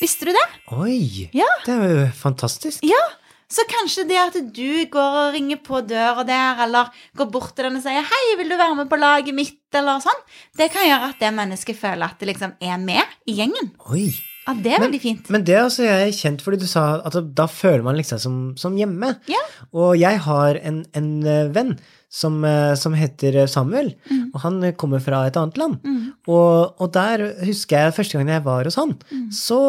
Visste 0.00 0.30
du 0.30 0.32
det? 0.32 0.48
Oi! 0.80 1.28
Ja. 1.36 1.52
Det 1.68 1.76
er 1.76 1.92
jo 1.92 2.08
fantastisk. 2.16 2.80
Ja, 2.88 3.04
så 3.48 3.62
kanskje 3.70 4.06
det 4.08 4.18
at 4.18 4.38
du 4.54 4.86
går 4.90 5.18
og 5.20 5.34
ringer 5.36 5.60
på 5.62 5.80
døra 5.86 6.24
der, 6.26 6.62
eller 6.66 6.90
går 7.16 7.30
bort 7.30 7.54
til 7.54 7.68
den 7.68 7.76
og 7.76 7.82
sier 7.82 8.02
'Hei, 8.02 8.36
vil 8.38 8.48
du 8.50 8.56
være 8.56 8.74
med 8.74 8.88
på 8.90 8.98
laget 8.98 9.34
mitt?' 9.34 9.74
eller 9.74 10.00
sånn, 10.00 10.22
det 10.56 10.70
kan 10.72 10.86
gjøre 10.86 11.10
at 11.10 11.20
det 11.20 11.34
mennesket 11.34 11.76
føler 11.76 12.04
at 12.08 12.18
det 12.18 12.28
liksom 12.28 12.54
er 12.60 12.78
med 12.78 13.02
i 13.26 13.34
gjengen. 13.36 13.70
Oi. 13.90 14.14
Ja, 14.46 14.54
det 14.54 14.72
er 14.72 14.78
Men- 14.78 14.92
veldig 14.92 15.00
fint. 15.02 15.30
Men 15.30 15.42
det 15.44 15.56
også 15.58 15.82
jeg 15.82 16.14
kjent 16.14 16.40
fordi 16.42 16.60
du 16.60 16.66
sa 16.66 17.02
at 17.04 17.12
da 17.34 17.46
føler 17.46 17.82
man 17.82 17.96
liksom 17.96 18.18
som, 18.18 18.56
som 18.56 18.76
hjemme. 18.76 19.18
Ja. 19.28 19.42
Og 19.74 19.98
jeg 19.98 20.20
har 20.20 20.54
en, 20.62 20.84
en 20.94 21.26
eh, 21.26 21.48
venn 21.52 21.78
som, 22.16 22.38
eh, 22.48 22.72
som 22.80 22.94
heter 22.96 23.42
Samuel, 23.50 23.90
Mm. 24.10 24.30
og 24.32 24.40
han 24.46 24.56
eh, 24.64 24.72
kommer 24.78 25.02
fra 25.04 25.24
et 25.28 25.36
annet 25.36 25.58
land. 25.60 25.76
Og, 26.26 26.74
og 26.80 26.92
der 26.96 27.26
husker 27.44 27.76
jeg 27.84 27.94
første 27.98 28.16
gangen 28.16 28.32
jeg 28.34 28.44
var 28.46 28.64
hos 28.64 28.78
han, 28.80 28.94
Mm. 29.12 29.28
så, 29.36 29.60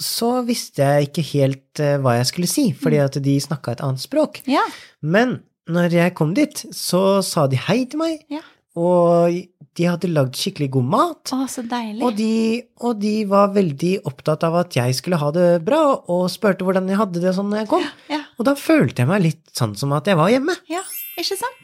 så 0.00 0.30
visste 0.48 0.80
jeg 0.86 1.10
ikke 1.10 1.26
helt 1.34 1.80
eh, 1.84 1.98
hva 2.00 2.16
jeg 2.18 2.30
skulle 2.32 2.48
si, 2.48 2.70
fordi 2.72 2.96
Mm. 3.02 3.04
at 3.10 3.20
de 3.28 3.36
snakka 3.40 3.72
et 3.76 3.84
annet 3.84 4.00
språk. 4.06 4.40
Ja, 4.48 4.64
Men 5.02 5.40
når 5.68 5.92
jeg 5.92 6.14
kom 6.18 6.32
dit, 6.34 6.64
så 6.74 7.20
sa 7.22 7.46
de 7.46 7.56
hei 7.68 7.84
til 7.84 8.00
meg, 8.00 8.24
ja. 8.32 8.40
og 8.74 9.36
de 9.78 9.84
hadde 9.86 10.08
lagd 10.10 10.34
skikkelig 10.34 10.66
god 10.74 10.84
mat. 10.90 11.30
Å, 11.36 11.44
så 11.48 11.62
deilig. 11.62 12.02
Og 12.02 12.16
de, 12.18 12.62
og 12.82 12.98
de 13.00 13.12
var 13.30 13.52
veldig 13.54 13.92
opptatt 14.08 14.42
av 14.48 14.56
at 14.64 14.74
jeg 14.76 14.96
skulle 14.98 15.20
ha 15.20 15.30
det 15.36 15.46
bra, 15.64 15.78
og 16.10 16.26
spurte 16.32 16.66
hvordan 16.66 16.88
jeg 16.90 16.98
hadde 16.98 17.22
det 17.22 17.34
sånn 17.36 17.52
når 17.52 17.62
jeg 17.62 17.70
kom. 17.70 17.86
Ja, 18.10 18.18
Og 18.40 18.48
da 18.48 18.56
følte 18.58 19.04
jeg 19.04 19.08
meg 19.12 19.22
litt 19.28 19.44
sånn 19.56 19.76
som 19.78 19.92
at 19.96 20.10
jeg 20.10 20.18
var 20.18 20.32
hjemme. 20.32 20.56
ja, 20.68 20.82
ikke 21.20 21.36
sant? 21.38 21.59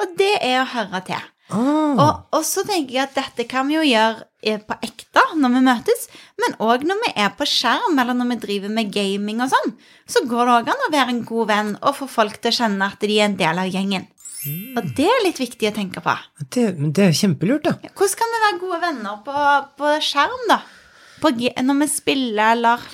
Og 0.00 0.16
det 0.18 0.32
er 0.40 0.62
å 0.62 0.70
høre 0.74 1.00
til. 1.06 1.28
Ah, 1.50 1.98
Og, 1.98 2.10
og 2.38 2.44
så 2.46 2.62
tenker 2.62 2.94
jeg 2.94 3.08
at 3.08 3.16
dette 3.16 3.44
kan 3.50 3.66
vi 3.66 3.74
jo 3.74 3.82
gjøre 3.82 4.22
eh, 4.46 4.60
på 4.62 4.76
ekte 4.86 5.24
når 5.40 5.54
vi 5.56 5.62
møtes, 5.66 6.04
men 6.38 6.54
òg 6.62 6.84
når 6.86 7.00
vi 7.02 7.10
er 7.24 7.32
på 7.34 7.46
skjerm, 7.48 7.98
eller 7.98 8.14
når 8.14 8.30
vi 8.30 8.36
driver 8.44 8.72
med 8.76 8.92
gaming 8.94 9.42
og 9.42 9.50
sånn. 9.50 9.74
Så 10.06 10.22
går 10.30 10.46
det 10.46 10.54
òg 10.60 10.70
an 10.70 10.86
å 10.86 10.92
være 10.94 11.14
en 11.16 11.24
god 11.26 11.50
venn 11.50 11.72
og 11.80 11.96
få 11.98 12.06
folk 12.10 12.38
til 12.38 12.52
å 12.52 12.58
kjenne 12.60 12.86
at 12.92 13.02
de 13.02 13.18
er 13.18 13.26
en 13.26 13.38
del 13.40 13.62
av 13.64 13.70
gjengen. 13.70 14.06
Og 14.78 14.86
det 14.96 15.04
er 15.10 15.24
litt 15.26 15.40
viktig 15.42 15.68
å 15.68 15.74
tenke 15.76 16.00
på. 16.00 16.14
det, 16.54 16.68
men 16.78 16.94
det 16.96 17.10
er 17.10 17.18
kjempelurt, 17.18 17.66
da. 17.66 17.90
Hvordan 17.92 18.16
kan 18.22 18.30
vi 18.32 18.44
være 18.46 18.60
gode 18.62 18.78
venner 18.86 19.18
på, 19.26 19.42
på 19.76 19.90
skjerm, 20.06 20.46
da? 20.48 20.62
På, 21.20 21.34
når 21.34 21.80
vi 21.82 21.88
spiller, 21.92 22.54
eller 22.54 22.86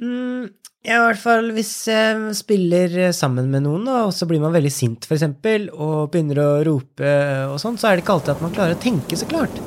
Mm, 0.00 0.48
ja, 0.86 0.96
i 0.96 1.02
hvert 1.04 1.20
fall 1.20 1.50
hvis 1.52 1.74
jeg 1.90 2.32
spiller 2.38 3.10
sammen 3.16 3.50
med 3.52 3.66
noen, 3.66 3.84
da, 3.84 4.04
og 4.08 4.14
så 4.16 4.28
blir 4.28 4.40
man 4.40 4.54
veldig 4.54 4.72
sint, 4.72 5.04
eksempel, 5.12 5.68
og 5.76 6.08
begynner 6.12 6.40
å 6.40 6.48
rope 6.64 7.12
og 7.50 7.58
sånn, 7.60 7.76
så 7.80 7.90
er 7.90 7.98
det 7.98 8.06
ikke 8.06 8.16
alltid 8.16 8.34
at 8.36 8.44
man 8.46 8.54
klarer 8.56 8.78
å 8.78 8.80
tenke 8.80 9.18
så 9.20 9.28
klart. 9.28 9.60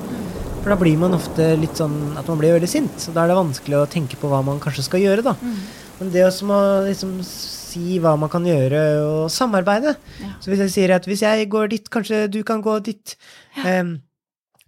For 0.64 0.72
da 0.72 0.78
blir 0.80 0.96
man 0.98 1.14
ofte 1.18 1.52
litt 1.60 1.76
sånn 1.78 2.16
at 2.18 2.30
man 2.32 2.40
blir 2.40 2.56
veldig 2.56 2.70
sint, 2.72 2.96
så 2.98 3.12
da 3.14 3.26
er 3.26 3.34
det 3.34 3.40
vanskelig 3.42 3.82
å 3.82 3.90
tenke 3.92 4.18
på 4.18 4.30
hva 4.32 4.40
man 4.48 4.62
kanskje 4.64 4.88
skal 4.88 5.04
gjøre, 5.04 5.26
da. 5.26 5.36
Men 6.00 6.14
det 6.14 6.24
også 6.26 6.48
må 6.50 6.60
liksom 6.88 7.18
si 7.28 8.00
hva 8.02 8.16
man 8.18 8.32
kan 8.32 8.48
gjøre, 8.48 8.82
og 9.04 9.30
samarbeide. 9.34 9.94
Ja. 10.24 10.32
Så 10.42 10.50
hvis 10.50 10.64
jeg 10.66 10.74
sier 10.74 10.96
at 10.96 11.06
hvis 11.10 11.22
jeg 11.26 11.50
går 11.52 11.70
dit, 11.76 11.90
kanskje 11.94 12.24
du 12.32 12.40
kan 12.48 12.64
gå 12.64 12.80
dit, 12.86 13.16
em, 13.68 14.00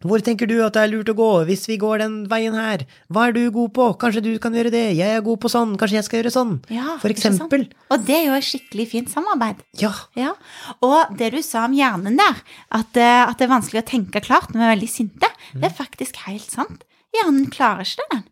Hvor 0.05 0.21
tenker 0.23 0.49
du 0.49 0.55
at 0.65 0.75
det 0.77 0.83
er 0.85 0.91
lurt 0.91 1.09
å 1.11 1.15
gå 1.17 1.29
hvis 1.49 1.65
vi 1.69 1.77
går 1.81 2.03
den 2.03 2.15
veien 2.31 2.55
her? 2.57 2.85
Hva 3.09 3.27
er 3.27 3.35
du 3.35 3.41
god 3.53 3.73
på? 3.75 3.87
Kanskje 4.01 4.23
du 4.25 4.31
kan 4.41 4.53
gjøre 4.55 4.71
det? 4.73 4.83
Jeg 4.99 5.17
er 5.17 5.23
god 5.25 5.41
på 5.41 5.51
sånn, 5.51 5.73
kanskje 5.81 5.97
jeg 5.99 6.07
skal 6.07 6.19
gjøre 6.21 6.33
sånn? 6.35 6.53
Ja, 6.73 6.97
For 7.01 7.13
eksempel. 7.13 7.65
Og 7.89 8.05
det 8.07 8.17
er 8.19 8.27
jo 8.29 8.37
et 8.37 8.47
skikkelig 8.47 8.87
fint 8.91 9.13
samarbeid. 9.13 9.63
Ja. 9.81 9.93
Ja, 10.19 10.35
Og 10.85 11.17
det 11.17 11.31
du 11.33 11.41
sa 11.45 11.65
om 11.65 11.73
hjernen 11.77 12.19
der, 12.21 12.41
at, 12.71 12.95
eh, 12.97 13.23
at 13.25 13.37
det 13.39 13.47
er 13.47 13.53
vanskelig 13.55 13.81
å 13.83 13.89
tenke 13.89 14.21
klart 14.23 14.53
når 14.53 14.61
vi 14.61 14.67
er 14.67 14.75
veldig 14.75 14.91
sinte, 14.91 15.31
det 15.55 15.69
er 15.71 15.75
faktisk 15.81 16.21
helt 16.27 16.49
sant. 16.51 16.85
Hjernen 17.15 17.49
klarer 17.53 17.87
ikke 17.87 18.03
det, 18.03 18.09
den. 18.11 18.23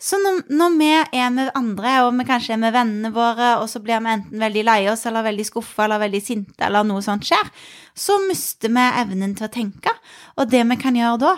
Så 0.00 0.16
når, 0.16 0.38
når 0.48 0.76
vi 0.80 0.88
er 0.96 1.32
med 1.34 1.50
andre, 1.58 1.98
og 2.06 2.14
vi 2.16 2.24
kanskje 2.24 2.54
er 2.54 2.60
med 2.62 2.72
vennene 2.72 3.10
våre, 3.12 3.50
og 3.60 3.66
så 3.68 3.82
blir 3.84 4.00
vi 4.00 4.14
enten 4.14 4.40
veldig 4.40 4.62
lei 4.64 4.78
oss, 4.88 5.04
eller 5.08 5.26
veldig 5.26 5.44
skuffa, 5.44 5.84
eller 5.84 6.00
veldig 6.00 6.22
sinte, 6.24 6.62
eller 6.64 6.86
noe 6.88 7.04
sånt 7.04 7.26
skjer, 7.28 7.50
så 7.92 8.16
mister 8.24 8.72
vi 8.72 8.86
evnen 9.02 9.34
til 9.36 9.48
å 9.50 9.52
tenke. 9.52 9.92
Og 10.40 10.48
det 10.48 10.62
vi 10.72 10.78
kan 10.80 10.96
gjøre 10.96 11.20
da, 11.20 11.34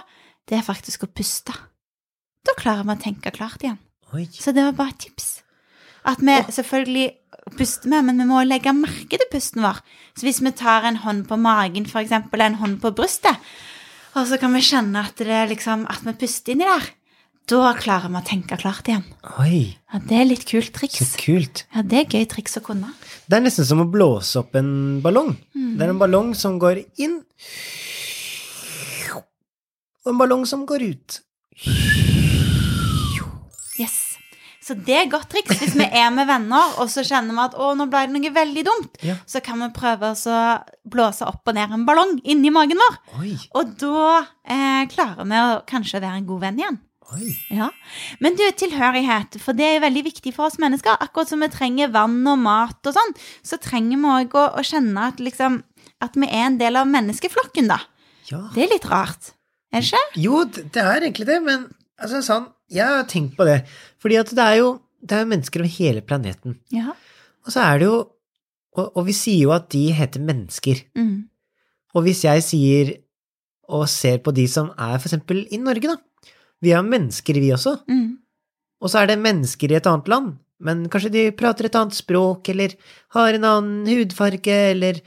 det 0.47 0.61
er 0.61 0.67
faktisk 0.67 1.09
å 1.09 1.11
puste. 1.11 1.57
Da 2.47 2.55
klarer 2.59 2.87
vi 2.87 2.95
å 2.95 3.03
tenke 3.03 3.35
klart 3.35 3.67
igjen. 3.67 3.81
Oi. 4.15 4.29
Så 4.31 4.55
det 4.55 4.63
var 4.69 4.79
bare 4.79 4.95
et 4.95 5.03
tips. 5.09 5.29
At 6.07 6.23
vi 6.23 6.39
selvfølgelig 6.55 7.11
puster 7.59 7.91
med, 7.91 8.07
men 8.07 8.23
vi 8.23 8.31
må 8.31 8.43
legge 8.47 8.75
merke 8.77 9.19
til 9.19 9.31
pusten 9.33 9.63
vår. 9.65 9.83
Så 10.15 10.27
hvis 10.27 10.43
vi 10.43 10.55
tar 10.55 10.87
en 10.87 11.03
hånd 11.03 11.27
på 11.27 11.39
magen, 11.41 11.87
for 11.91 12.03
eksempel, 12.03 12.47
en 12.47 12.61
hånd 12.63 12.79
på 12.83 12.95
brystet, 12.95 13.39
og 14.15 14.27
så 14.29 14.39
kan 14.39 14.53
vi 14.55 14.63
kjenne 14.63 15.03
at, 15.03 15.17
det 15.19 15.33
er 15.33 15.51
liksom, 15.51 15.87
at 15.91 16.03
vi 16.07 16.15
puster 16.21 16.55
inni 16.55 16.69
der, 16.69 16.91
da 17.51 17.73
klarer 17.77 18.09
vi 18.09 18.21
å 18.21 18.25
tenke 18.25 18.57
klart 18.61 18.87
igjen. 18.89 19.05
Oi, 19.43 19.77
Ja, 19.93 19.99
det 19.99 20.17
er 20.21 20.25
litt 20.25 20.45
kult 20.49 20.71
så 20.71 20.79
triks. 20.79 21.17
kult. 21.21 21.65
Ja, 21.75 21.83
det 21.83 21.99
er 21.99 22.05
gøy 22.19 22.27
triks 22.31 22.57
å 22.57 22.63
kunne. 22.65 22.93
Det 23.29 23.37
er 23.37 23.43
nesten 23.45 23.65
som 23.67 23.81
å 23.83 23.91
blåse 23.91 24.37
opp 24.41 24.55
en 24.57 25.01
ballong. 25.03 25.35
Mm. 25.55 25.77
Det 25.79 25.85
er 25.87 25.91
en 25.93 25.99
ballong 26.01 26.35
som 26.39 26.59
går 26.59 26.85
inn, 26.99 27.19
og 30.05 30.11
en 30.15 30.19
ballong 30.19 30.47
som 30.47 30.65
går 30.67 30.83
ut. 30.91 31.21
Yes. 33.79 33.99
Så 34.63 34.75
det 34.79 34.95
er 34.95 35.09
godt 35.11 35.29
triks. 35.33 35.59
Hvis 35.59 35.75
vi 35.75 35.85
er 35.85 36.11
med 36.15 36.29
venner, 36.29 36.77
og 36.79 36.87
så 36.93 37.03
kjenner 37.07 37.35
vi 37.35 37.43
at 37.49 37.55
å, 37.59 37.73
nå 37.79 37.89
ble 37.91 38.05
det 38.07 38.15
noe 38.15 38.31
veldig 38.37 38.63
dumt, 38.69 38.99
Ja. 39.03 39.17
så 39.27 39.43
kan 39.43 39.59
vi 39.59 39.69
prøve 39.75 40.13
å 40.15 40.45
blåse 40.87 41.27
opp 41.27 41.43
og 41.51 41.55
ned 41.57 41.73
en 41.75 41.85
ballong 41.89 42.21
inni 42.25 42.51
magen 42.55 42.79
vår. 42.79 42.99
Oi, 43.21 43.35
Og 43.59 43.77
da 43.81 44.23
eh, 44.47 44.87
klarer 44.93 45.27
vi 45.27 45.35
å 45.43 45.63
kanskje 45.67 46.01
være 46.01 46.17
en 46.23 46.27
god 46.27 46.41
venn 46.47 46.59
igjen. 46.63 46.79
Ja. 47.53 47.69
Men 48.25 48.37
du, 48.39 48.45
tilhørighet, 48.57 49.37
for 49.43 49.57
det 49.59 49.67
er 49.69 49.83
veldig 49.85 50.05
viktig 50.07 50.33
for 50.37 50.49
oss 50.49 50.59
mennesker. 50.63 50.97
Akkurat 51.03 51.29
som 51.29 51.43
vi 51.45 51.51
trenger 51.53 51.93
vann 51.93 52.21
og 52.31 52.39
mat 52.41 52.89
og 52.89 52.97
sånn, 52.97 53.15
så 53.45 53.59
trenger 53.61 54.01
vi 54.01 54.15
òg 54.17 54.37
å, 54.39 54.47
å 54.57 54.65
kjenne 54.67 55.09
at, 55.13 55.21
liksom, 55.21 55.61
at 56.05 56.17
vi 56.17 56.29
er 56.31 56.47
en 56.47 56.61
del 56.61 56.81
av 56.81 56.89
menneskeflokken, 56.91 57.69
da. 57.73 57.81
Ja. 58.31 58.47
Det 58.55 58.65
er 58.65 58.73
litt 58.73 58.89
rart. 58.89 59.35
Er 59.73 59.83
det 59.83 59.91
ikke? 59.91 60.23
Jo, 60.23 60.45
det 60.45 60.69
det 60.73 60.85
er 60.85 61.03
egentlig 61.03 61.29
det, 61.29 61.39
men 61.45 61.67
altså, 62.01 62.23
sånn, 62.25 62.49
jeg 62.73 62.89
har 62.89 63.05
tenkt 63.11 63.37
på 63.37 63.45
det. 63.49 63.63
Fordi 64.01 64.19
at 64.21 64.33
det 64.37 64.49
er 64.49 64.59
jo 64.63 64.73
det 65.03 65.19
er 65.19 65.27
mennesker 65.27 65.63
over 65.65 65.73
hele 65.75 66.01
planeten. 66.07 66.57
Ja. 66.71 66.95
Og 67.43 67.55
så 67.55 67.65
er 67.67 67.81
det 67.83 67.89
jo 67.91 68.01
Og, 68.73 68.87
og 68.97 69.03
vi 69.05 69.13
sier 69.13 69.43
jo 69.43 69.51
at 69.53 69.67
de 69.75 69.91
heter 69.93 70.23
mennesker. 70.25 70.79
Mm. 70.97 71.27
Og 71.93 72.07
hvis 72.07 72.23
jeg 72.25 72.41
sier 72.47 72.93
og 73.69 73.83
ser 73.93 74.23
på 74.25 74.33
de 74.33 74.47
som 74.49 74.71
er 74.81 74.95
for 74.97 75.11
eksempel 75.11 75.43
i 75.53 75.59
Norge, 75.61 75.91
da. 75.91 75.99
Vi 76.63 76.73
er 76.75 76.87
mennesker, 76.87 77.41
vi 77.43 77.53
også. 77.55 77.77
Mm. 77.91 78.19
Og 78.83 78.91
så 78.91 79.03
er 79.03 79.13
det 79.13 79.23
mennesker 79.23 79.73
i 79.73 79.79
et 79.79 79.89
annet 79.89 80.11
land, 80.11 80.37
men 80.63 80.87
kanskje 80.91 81.13
de 81.15 81.25
prater 81.35 81.67
et 81.69 81.79
annet 81.79 81.97
språk, 81.97 82.49
eller 82.53 82.75
har 83.17 83.35
en 83.35 83.49
annen 83.49 83.91
hudfarge, 83.91 84.59
eller 84.77 85.03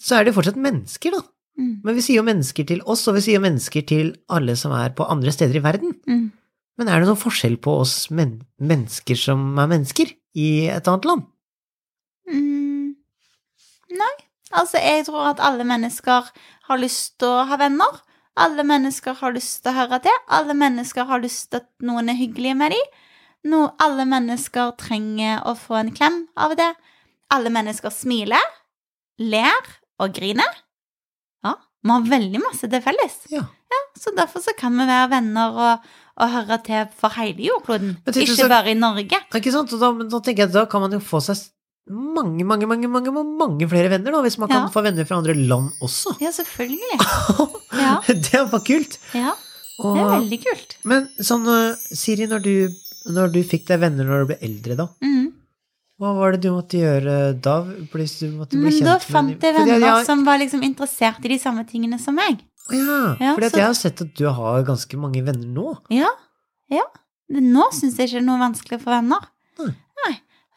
Så 0.00 0.16
er 0.16 0.24
det 0.24 0.32
jo 0.32 0.40
fortsatt 0.40 0.56
mennesker, 0.58 1.12
da. 1.12 1.20
Mm. 1.60 1.82
Men 1.84 1.94
vi 1.94 2.02
sier 2.02 2.16
jo 2.18 2.26
mennesker 2.26 2.64
til 2.66 2.80
oss, 2.88 3.04
og 3.06 3.14
vi 3.18 3.20
sier 3.26 3.36
jo 3.36 3.44
mennesker 3.44 3.84
til 3.86 4.14
alle 4.32 4.56
som 4.58 4.72
er 4.74 4.94
på 4.96 5.06
andre 5.06 5.30
steder 5.30 5.60
i 5.60 5.62
verden. 5.62 5.92
Mm. 6.08 6.32
Men 6.80 6.90
er 6.90 6.98
det 6.98 7.06
noen 7.06 7.20
forskjell 7.20 7.58
på 7.62 7.76
oss 7.84 8.08
men 8.10 8.40
mennesker 8.58 9.18
som 9.18 9.52
er 9.60 9.70
mennesker, 9.70 10.10
i 10.34 10.66
et 10.66 10.88
annet 10.90 11.06
land? 11.06 11.28
Mm. 12.26 12.96
Nei. 13.94 14.14
Altså, 14.54 14.80
jeg 14.82 15.04
tror 15.06 15.28
at 15.30 15.42
alle 15.42 15.66
mennesker 15.68 16.32
har 16.68 16.80
lyst 16.80 17.18
til 17.22 17.30
å 17.30 17.44
ha 17.46 17.58
venner. 17.60 18.00
Alle 18.36 18.64
mennesker 18.66 19.14
har 19.20 19.32
lyst 19.36 19.62
til 19.62 19.70
å 19.72 19.76
høre 19.78 20.00
til. 20.02 20.16
Alle 20.34 20.54
mennesker 20.58 21.06
har 21.06 21.22
lyst 21.22 21.50
til 21.52 21.60
at 21.62 21.68
noen 21.86 22.08
er 22.10 22.18
hyggelige 22.18 22.56
med 22.58 22.74
dem. 22.74 22.94
No, 23.52 23.68
alle 23.78 24.06
mennesker 24.08 24.72
trenger 24.80 25.42
å 25.46 25.52
få 25.58 25.76
en 25.82 25.92
klem 25.94 26.22
av 26.40 26.56
det. 26.58 26.70
Alle 27.34 27.50
mennesker 27.52 27.92
smiler, 27.92 28.42
ler 29.20 29.68
og 30.02 30.14
griner. 30.16 30.56
Ja, 31.44 31.54
vi 31.84 31.92
har 31.92 32.08
veldig 32.14 32.40
masse 32.42 32.70
til 32.72 32.82
felles. 32.84 33.20
Ja. 33.32 33.44
Så 33.94 34.10
derfor 34.16 34.42
så 34.42 34.50
kan 34.58 34.74
vi 34.74 34.84
være 34.88 35.10
venner 35.12 35.54
og, 35.54 35.84
og 36.18 36.30
høre 36.32 36.56
til 36.66 36.88
for 36.98 37.14
hele 37.14 37.44
jordkloden. 37.46 37.92
Ikke 38.10 38.34
så- 38.34 38.48
bare 38.50 38.72
i 38.72 38.74
Norge. 38.74 39.20
Ikke 39.38 39.52
sant? 39.54 39.72
Og 39.72 39.80
da, 39.80 39.92
da 40.10 40.18
tenker 40.20 40.42
jeg 40.44 40.48
at 40.50 40.56
da 40.56 40.64
kan 40.66 40.82
man 40.82 40.92
jo 40.96 40.98
få 40.98 41.20
seg 41.22 41.38
mange, 41.90 42.44
mange, 42.48 42.66
mange, 42.66 42.88
mange, 42.88 43.12
mange 43.12 43.66
flere 43.68 43.90
venner, 43.92 44.12
da, 44.14 44.20
hvis 44.24 44.38
man 44.40 44.48
kan 44.48 44.62
Ja. 44.64 44.68
få 44.72 44.82
venner 44.82 45.04
fra 45.04 45.18
andre 45.20 45.34
land 45.34 45.70
også. 45.82 46.14
Ja, 46.20 46.30
selvfølgelig. 46.32 46.98
Ja. 47.74 47.98
Det 48.06 48.40
var 48.52 48.60
kult. 48.64 48.98
Ja, 49.12 49.32
det 49.82 50.00
er 50.00 50.10
veldig 50.14 50.38
kult. 50.44 50.76
Men 50.86 51.08
sånn, 51.18 51.42
uh, 51.50 51.74
Siri, 51.92 52.28
når 52.30 52.42
du, 52.44 52.52
når 53.10 53.32
du 53.34 53.40
fikk 53.42 53.66
deg 53.66 53.80
venner 53.82 54.06
når 54.06 54.22
du 54.22 54.28
ble 54.30 54.36
eldre, 54.46 54.76
da, 54.78 54.86
mm. 55.02 55.24
hva 56.00 56.12
var 56.14 56.32
det 56.36 56.40
du 56.46 56.52
måtte 56.54 56.78
gjøre 56.78 57.16
da? 57.42 57.56
Hvis 57.92 58.14
du 58.22 58.28
måtte 58.38 58.54
bli 58.54 58.62
Men 58.68 58.76
kjent 58.78 58.86
da 58.86 58.96
fant 59.02 59.42
jeg 59.42 59.56
venner 59.58 59.82
jeg- 59.82 60.06
som 60.06 60.22
var 60.24 60.38
liksom 60.38 60.62
interessert 60.62 61.18
i 61.26 61.32
de 61.34 61.38
samme 61.42 61.66
tingene 61.66 61.98
som 62.00 62.14
meg. 62.14 62.44
Ja, 62.70 63.16
Ja, 63.20 63.34
fordi 63.34 63.50
jeg 63.58 63.66
har 63.66 63.74
sett 63.76 64.00
at 64.00 64.14
du 64.16 64.24
har 64.30 64.62
ganske 64.64 64.96
mange 64.96 65.20
venner 65.26 65.50
nå. 65.50 65.76
Ja, 65.92 66.08
ja. 66.70 66.86
Nå 67.34 67.66
syns 67.74 67.98
jeg 67.98 68.08
ikke 68.08 68.20
det 68.20 68.22
er 68.22 68.28
noe 68.30 68.38
vanskelig 68.40 68.80
for 68.80 68.94
venner. 68.94 69.26
Nei. 69.58 69.74
Nei. 70.06 70.14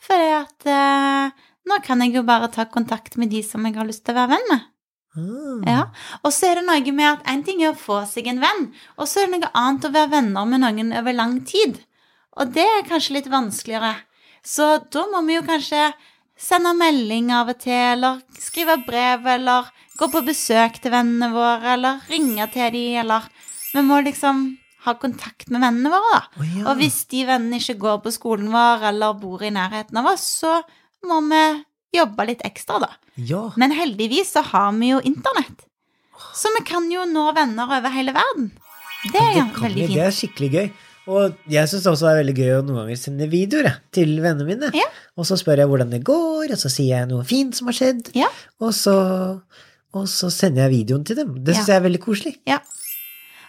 Fordi 0.08 0.32
at 0.38 0.68
eh, 0.72 1.46
nå 1.68 1.78
kan 1.84 2.02
jeg 2.04 2.16
jo 2.16 2.24
bare 2.28 2.50
ta 2.54 2.66
kontakt 2.72 3.18
med 3.20 3.32
de 3.34 3.44
som 3.44 3.66
jeg 3.68 3.76
har 3.76 3.88
lyst 3.88 4.06
til 4.08 4.16
å 4.16 4.22
være 4.22 4.38
venn 4.38 4.50
med. 4.54 4.66
Mm. 5.18 5.64
Ja. 5.66 5.88
Og 6.22 6.34
så 6.36 6.52
er 6.52 6.60
det 6.60 6.68
noe 6.68 6.94
med 6.94 7.08
at 7.10 7.30
en 7.32 7.42
ting 7.46 7.64
er 7.64 7.74
å 7.74 7.80
få 7.80 8.04
seg 8.10 8.30
en 8.30 8.42
venn, 8.44 8.68
og 8.98 9.10
så 9.10 9.24
er 9.24 9.32
det 9.32 9.42
noe 9.42 9.56
annet 9.58 9.88
å 9.88 9.94
være 9.96 10.14
venner 10.14 10.50
med 10.50 10.64
noen 10.64 10.94
over 11.00 11.18
lang 11.18 11.40
tid. 11.48 11.80
Og 12.38 12.54
det 12.54 12.66
er 12.66 12.86
kanskje 12.88 13.18
litt 13.18 13.32
vanskeligere. 13.32 13.96
Så 14.46 14.78
da 14.94 15.08
må 15.12 15.24
vi 15.28 15.40
jo 15.40 15.48
kanskje 15.48 15.90
sende 16.38 16.72
melding 16.78 17.34
av 17.34 17.50
og 17.52 17.60
til, 17.64 17.74
eller 17.98 18.22
skrive 18.40 18.78
brev, 18.86 19.26
eller 19.34 19.72
gå 19.98 20.10
på 20.14 20.22
besøk 20.28 20.78
til 20.82 20.94
vennene 20.94 21.32
våre, 21.34 21.74
eller 21.74 22.06
ringe 22.12 22.46
til 22.54 22.72
dem, 22.78 23.02
eller 23.04 23.28
Vi 23.74 23.82
må 23.84 24.00
liksom 24.02 24.46
ha 24.88 24.96
kontakt 25.00 25.50
med 25.54 25.62
vennene 25.64 25.92
våre, 25.94 26.12
da. 26.18 26.42
Oh, 26.42 26.50
ja. 26.58 26.66
Og 26.72 26.82
hvis 26.82 27.02
de 27.12 27.24
vennene 27.30 27.60
ikke 27.62 27.78
går 27.86 28.02
på 28.06 28.14
skolen 28.16 28.50
vår, 28.54 28.88
eller 28.92 29.18
bor 29.22 29.44
i 29.46 29.52
nærheten 29.54 30.00
av 30.02 30.10
oss, 30.14 30.26
så 30.44 30.58
må 31.08 31.22
vi 31.30 31.44
jobbe 32.00 32.26
litt 32.32 32.42
ekstra, 32.48 32.82
da. 32.84 32.90
ja. 33.30 33.46
Men 33.58 33.72
heldigvis 33.78 34.34
så 34.36 34.44
har 34.54 34.74
vi 34.80 34.92
jo 34.96 35.00
internett. 35.08 35.64
Så 36.38 36.50
vi 36.58 36.64
kan 36.66 36.88
jo 36.92 37.06
nå 37.10 37.28
venner 37.38 37.70
over 37.78 37.94
hele 37.94 38.14
verden. 38.16 38.52
Det 39.12 39.22
er 39.22 39.36
Ja, 39.38 39.46
det 39.54 39.62
veldig 39.62 39.82
vi. 39.84 39.88
fint. 39.88 39.98
Det 40.00 40.06
er 40.08 40.16
skikkelig 40.18 40.50
gøy. 40.58 40.68
Og 41.08 41.38
jeg 41.48 41.70
syns 41.72 41.86
også 41.88 42.04
det 42.04 42.10
er 42.12 42.18
veldig 42.20 42.34
gøy 42.36 42.50
å 42.58 42.64
noen 42.68 42.80
ganger 42.82 42.98
sende 43.00 43.28
videoer 43.32 43.68
jeg, 43.70 43.78
til 43.96 44.10
vennene 44.20 44.48
mine. 44.50 44.72
Ja. 44.76 44.88
Og 45.16 45.28
så 45.30 45.38
spør 45.40 45.62
jeg 45.62 45.70
hvordan 45.72 45.94
det 45.94 46.02
går, 46.10 46.52
og 46.52 46.60
så 46.60 46.72
sier 46.74 46.98
jeg 46.98 47.08
noe 47.14 47.24
fint 47.30 47.56
som 47.56 47.70
har 47.72 47.78
skjedd. 47.78 48.10
Ja. 48.18 48.28
Og, 48.60 48.74
så, 48.76 48.96
og 49.96 50.10
så 50.12 50.28
sender 50.34 50.66
jeg 50.66 50.74
videoen 50.82 51.06
til 51.08 51.16
dem. 51.22 51.38
Det 51.48 51.56
syns 51.56 51.70
jeg 51.72 51.80
er 51.80 51.86
veldig 51.86 52.02
koselig. 52.04 52.34
Ja. 52.50 52.60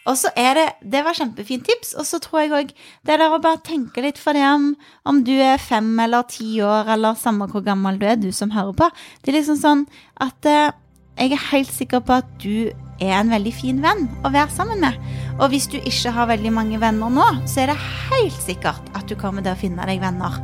Og 0.08 0.16
så 0.16 0.30
er 0.36 0.56
det 0.56 0.66
Det 0.92 1.04
var 1.04 1.16
kjempefint 1.16 1.66
tips. 1.68 1.94
Og 2.00 2.06
så 2.08 2.20
tror 2.22 2.42
jeg 2.42 2.54
òg 2.56 2.74
det 3.06 3.18
der 3.20 3.28
å 3.28 3.40
bare 3.42 3.60
tenke 3.64 4.02
litt 4.04 4.18
for 4.20 4.36
det 4.36 4.46
om, 4.48 4.72
om 5.04 5.22
du 5.24 5.34
er 5.36 5.60
fem 5.60 5.88
eller 6.00 6.26
ti 6.30 6.60
år, 6.64 6.88
eller 6.96 7.18
samme 7.18 7.48
hvor 7.50 7.64
gammel 7.66 8.00
du 8.00 8.06
er, 8.08 8.16
du 8.16 8.30
som 8.32 8.52
hører 8.54 8.74
på. 8.76 8.90
Det 9.22 9.32
er 9.32 9.40
liksom 9.40 9.60
sånn 9.60 9.86
at 10.24 10.48
eh, 10.48 10.70
jeg 11.18 11.34
er 11.34 11.48
helt 11.50 11.72
sikker 11.74 12.04
på 12.06 12.20
at 12.20 12.28
du 12.42 12.70
er 12.98 13.14
en 13.18 13.30
veldig 13.30 13.52
fin 13.54 13.78
venn 13.82 14.06
å 14.26 14.32
være 14.34 14.54
sammen 14.54 14.80
med. 14.82 14.96
Og 15.38 15.52
hvis 15.52 15.68
du 15.70 15.76
ikke 15.78 16.12
har 16.14 16.30
veldig 16.30 16.52
mange 16.54 16.80
venner 16.82 17.12
nå, 17.12 17.26
så 17.46 17.64
er 17.64 17.72
det 17.72 17.78
helt 18.08 18.40
sikkert 18.42 18.90
at 18.98 19.06
du 19.10 19.16
kommer 19.18 19.44
til 19.44 19.54
å 19.54 19.60
finne 19.60 19.86
deg 19.90 20.02
venner. 20.02 20.40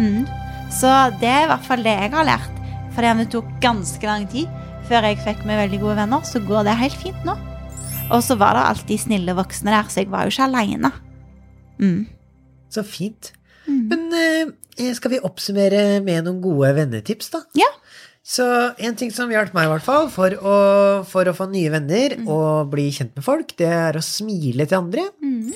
Mm. 0.00 0.24
Så 0.72 0.90
det 1.20 1.30
er 1.30 1.46
i 1.46 1.50
hvert 1.52 1.66
fall 1.68 1.84
det 1.86 1.96
jeg 1.96 2.12
har 2.16 2.28
lært. 2.28 2.60
For 2.94 3.04
det 3.04 3.30
tok 3.32 3.48
ganske 3.62 4.06
lang 4.06 4.28
tid 4.30 4.50
før 4.88 5.08
jeg 5.08 5.22
fikk 5.24 5.44
meg 5.48 5.64
veldig 5.64 5.80
gode 5.80 5.98
venner, 6.02 6.24
så 6.28 6.42
går 6.44 6.66
det 6.68 6.80
helt 6.82 7.00
fint 7.00 7.26
nå. 7.26 7.36
Og 8.14 8.22
så 8.24 8.36
var 8.40 8.54
det 8.56 8.64
alltid 8.70 9.02
snille 9.04 9.34
voksne 9.36 9.74
der, 9.74 9.88
så 9.90 10.02
jeg 10.02 10.10
var 10.12 10.24
jo 10.28 10.34
ikke 10.34 10.46
aleine. 10.48 10.90
Mm. 11.82 12.04
Så 12.72 12.84
fint. 12.86 13.32
Mm. 13.66 13.80
Men 13.90 14.04
eh, 14.18 14.92
skal 14.94 15.14
vi 15.16 15.22
oppsummere 15.24 16.00
med 16.04 16.26
noen 16.26 16.40
gode 16.44 16.72
vennetips, 16.76 17.32
da? 17.34 17.42
Ja. 17.58 17.70
Så 18.24 18.44
en 18.80 18.96
ting 18.96 19.10
som 19.12 19.28
hjalp 19.32 19.52
meg, 19.56 19.66
i 19.68 19.72
hvert 19.74 19.84
fall, 19.84 20.06
for 20.12 20.32
å, 20.40 20.54
for 21.08 21.28
å 21.28 21.34
få 21.36 21.48
nye 21.52 21.72
venner 21.74 22.14
Mm. 22.16 22.28
og 22.32 22.70
bli 22.72 22.86
kjent 22.94 23.12
med 23.18 23.24
folk, 23.26 23.52
det 23.58 23.68
er 23.68 23.98
å 23.98 24.04
smile 24.04 24.64
til 24.70 24.78
andre. 24.78 25.04
Mm. 25.20 25.50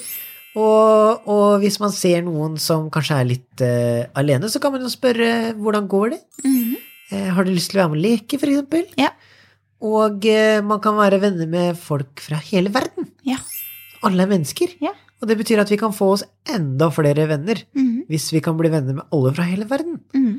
Og, 0.58 1.28
og 1.30 1.60
hvis 1.62 1.78
man 1.80 1.92
ser 1.94 2.24
noen 2.26 2.56
som 2.60 2.88
kanskje 2.92 3.16
er 3.22 3.28
litt 3.30 3.62
uh, 3.62 4.04
alene, 4.18 4.50
så 4.50 4.60
kan 4.60 4.74
man 4.74 4.82
jo 4.84 4.90
spørre 4.92 5.54
hvordan 5.56 5.86
går 5.88 6.12
det? 6.16 6.20
Mm. 6.44 6.76
Eh, 7.14 7.28
har 7.36 7.46
du 7.46 7.52
lyst 7.54 7.70
til 7.72 7.78
å 7.78 7.84
være 7.86 7.92
med 7.94 8.00
og 8.00 8.04
leke, 8.04 8.40
for 8.42 8.50
eksempel? 8.52 8.84
Ja. 9.00 9.12
Og 9.84 10.24
eh, 10.26 10.60
man 10.66 10.80
kan 10.82 10.96
være 10.98 11.20
venner 11.22 11.46
med 11.46 11.76
folk 11.78 12.18
fra 12.24 12.40
hele 12.48 12.72
verden. 12.74 13.06
Ja. 13.26 13.36
Alle 14.02 14.24
er 14.24 14.30
mennesker. 14.32 14.72
Ja. 14.82 14.90
Og 15.22 15.28
det 15.30 15.36
betyr 15.40 15.58
at 15.62 15.70
vi 15.70 15.76
kan 15.80 15.92
få 15.94 16.12
oss 16.14 16.24
enda 16.54 16.88
flere 16.94 17.26
venner 17.30 17.62
Mhm. 17.74 18.04
hvis 18.08 18.30
vi 18.32 18.40
kan 18.40 18.56
bli 18.56 18.68
venner 18.70 18.94
med 18.94 19.04
alle 19.12 19.32
fra 19.34 19.42
hele 19.44 19.66
verden. 19.68 20.00
Mm. 20.14 20.38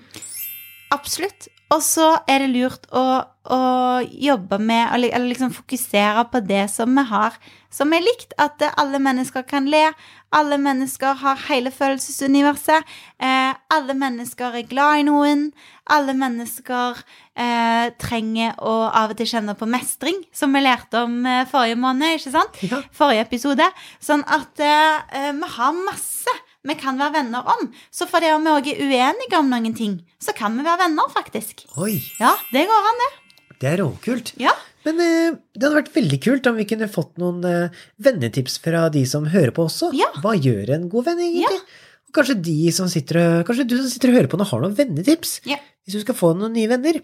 Absolutt. 0.91 1.47
Og 1.71 1.81
så 1.85 2.05
er 2.27 2.39
det 2.39 2.49
lurt 2.55 2.87
å, 2.91 3.03
å 3.51 3.61
jobbe 4.05 4.59
med, 4.61 4.89
eller 4.93 5.25
liksom 5.29 5.53
fokusere 5.55 6.27
på 6.31 6.43
det 6.45 6.67
som 6.73 6.93
vi 6.95 7.05
har 7.09 7.37
som 7.73 7.93
er 7.93 8.03
likt. 8.03 8.33
At 8.41 8.61
alle 8.77 8.99
mennesker 9.01 9.45
kan 9.47 9.69
le. 9.69 9.89
Alle 10.35 10.59
mennesker 10.61 11.17
har 11.21 11.39
hele 11.47 11.71
følelsesuniverset. 11.73 12.85
Eh, 13.21 13.53
alle 13.73 13.95
mennesker 13.97 14.59
er 14.59 14.67
glad 14.69 15.01
i 15.01 15.07
noen. 15.07 15.47
Alle 15.89 16.13
mennesker 16.17 16.99
eh, 17.33 17.89
trenger 18.01 18.59
å 18.61 18.75
av 18.89 19.13
og 19.13 19.21
til 19.21 19.31
kjenne 19.31 19.55
på 19.57 19.69
mestring, 19.69 20.19
som 20.33 20.53
vi 20.53 20.61
lærte 20.65 21.05
om 21.05 21.23
eh, 21.25 21.47
forrige 21.49 21.79
måned, 21.81 22.19
ikke 22.19 22.35
sant? 22.35 22.61
Ja. 22.65 22.83
Forrige 22.93 23.25
episode. 23.25 23.69
Sånn 24.03 24.25
at 24.29 24.61
eh, 24.61 25.01
eh, 25.17 25.33
vi 25.37 25.55
har 25.57 25.81
masse 25.85 26.37
vi 26.67 26.75
kan 26.75 26.97
være 26.99 27.21
venner 27.21 27.47
om. 27.47 27.69
Så 27.89 28.03
fordi 28.09 28.29
vi 28.43 28.51
òg 28.51 28.67
er 28.67 28.81
uenige 28.83 29.39
om 29.39 29.47
noen 29.49 29.73
ting, 29.73 29.95
så 30.21 30.35
kan 30.35 30.57
vi 30.59 30.65
være 30.67 30.83
venner, 30.83 31.07
faktisk. 31.15 31.63
Oi, 31.79 31.95
Ja, 32.19 32.35
det 32.51 32.67
går 32.67 32.89
an, 32.91 32.99
det. 33.05 33.11
Det 33.59 33.69
er 33.73 33.81
råkult. 33.83 34.33
Ja. 34.39 34.53
Men 34.87 34.99
eh, 35.03 35.33
det 35.55 35.65
hadde 35.65 35.75
vært 35.81 35.95
veldig 35.97 36.19
kult 36.23 36.47
om 36.47 36.55
vi 36.59 36.65
kunne 36.69 36.87
fått 36.91 37.17
noen 37.19 37.43
eh, 37.47 37.81
vennetips 38.01 38.57
fra 38.63 38.85
de 38.93 39.03
som 39.09 39.27
hører 39.33 39.51
på 39.55 39.65
også. 39.67 39.91
Ja. 39.97 40.07
Hva 40.23 40.35
gjør 40.39 40.71
en 40.77 40.87
god 40.91 41.09
venn, 41.09 41.19
egentlig? 41.25 41.59
Ja. 41.59 41.87
Og 42.09 42.15
kanskje, 42.15 42.37
de 42.47 42.57
som 42.73 42.87
sitter, 42.89 43.19
og- 43.21 43.43
kanskje 43.49 43.67
du 43.69 43.75
som 43.81 43.89
sitter 43.91 44.09
og 44.13 44.15
hører 44.21 44.31
på 44.31 44.39
nå, 44.39 44.47
har 44.49 44.63
noen 44.63 44.77
vennetips? 44.79 45.35
Ja. 45.49 45.59
Hvis 45.85 45.99
du 45.99 46.01
skal 46.05 46.17
få 46.17 46.31
noen 46.39 46.55
nye 46.55 46.69
venner. 46.71 47.01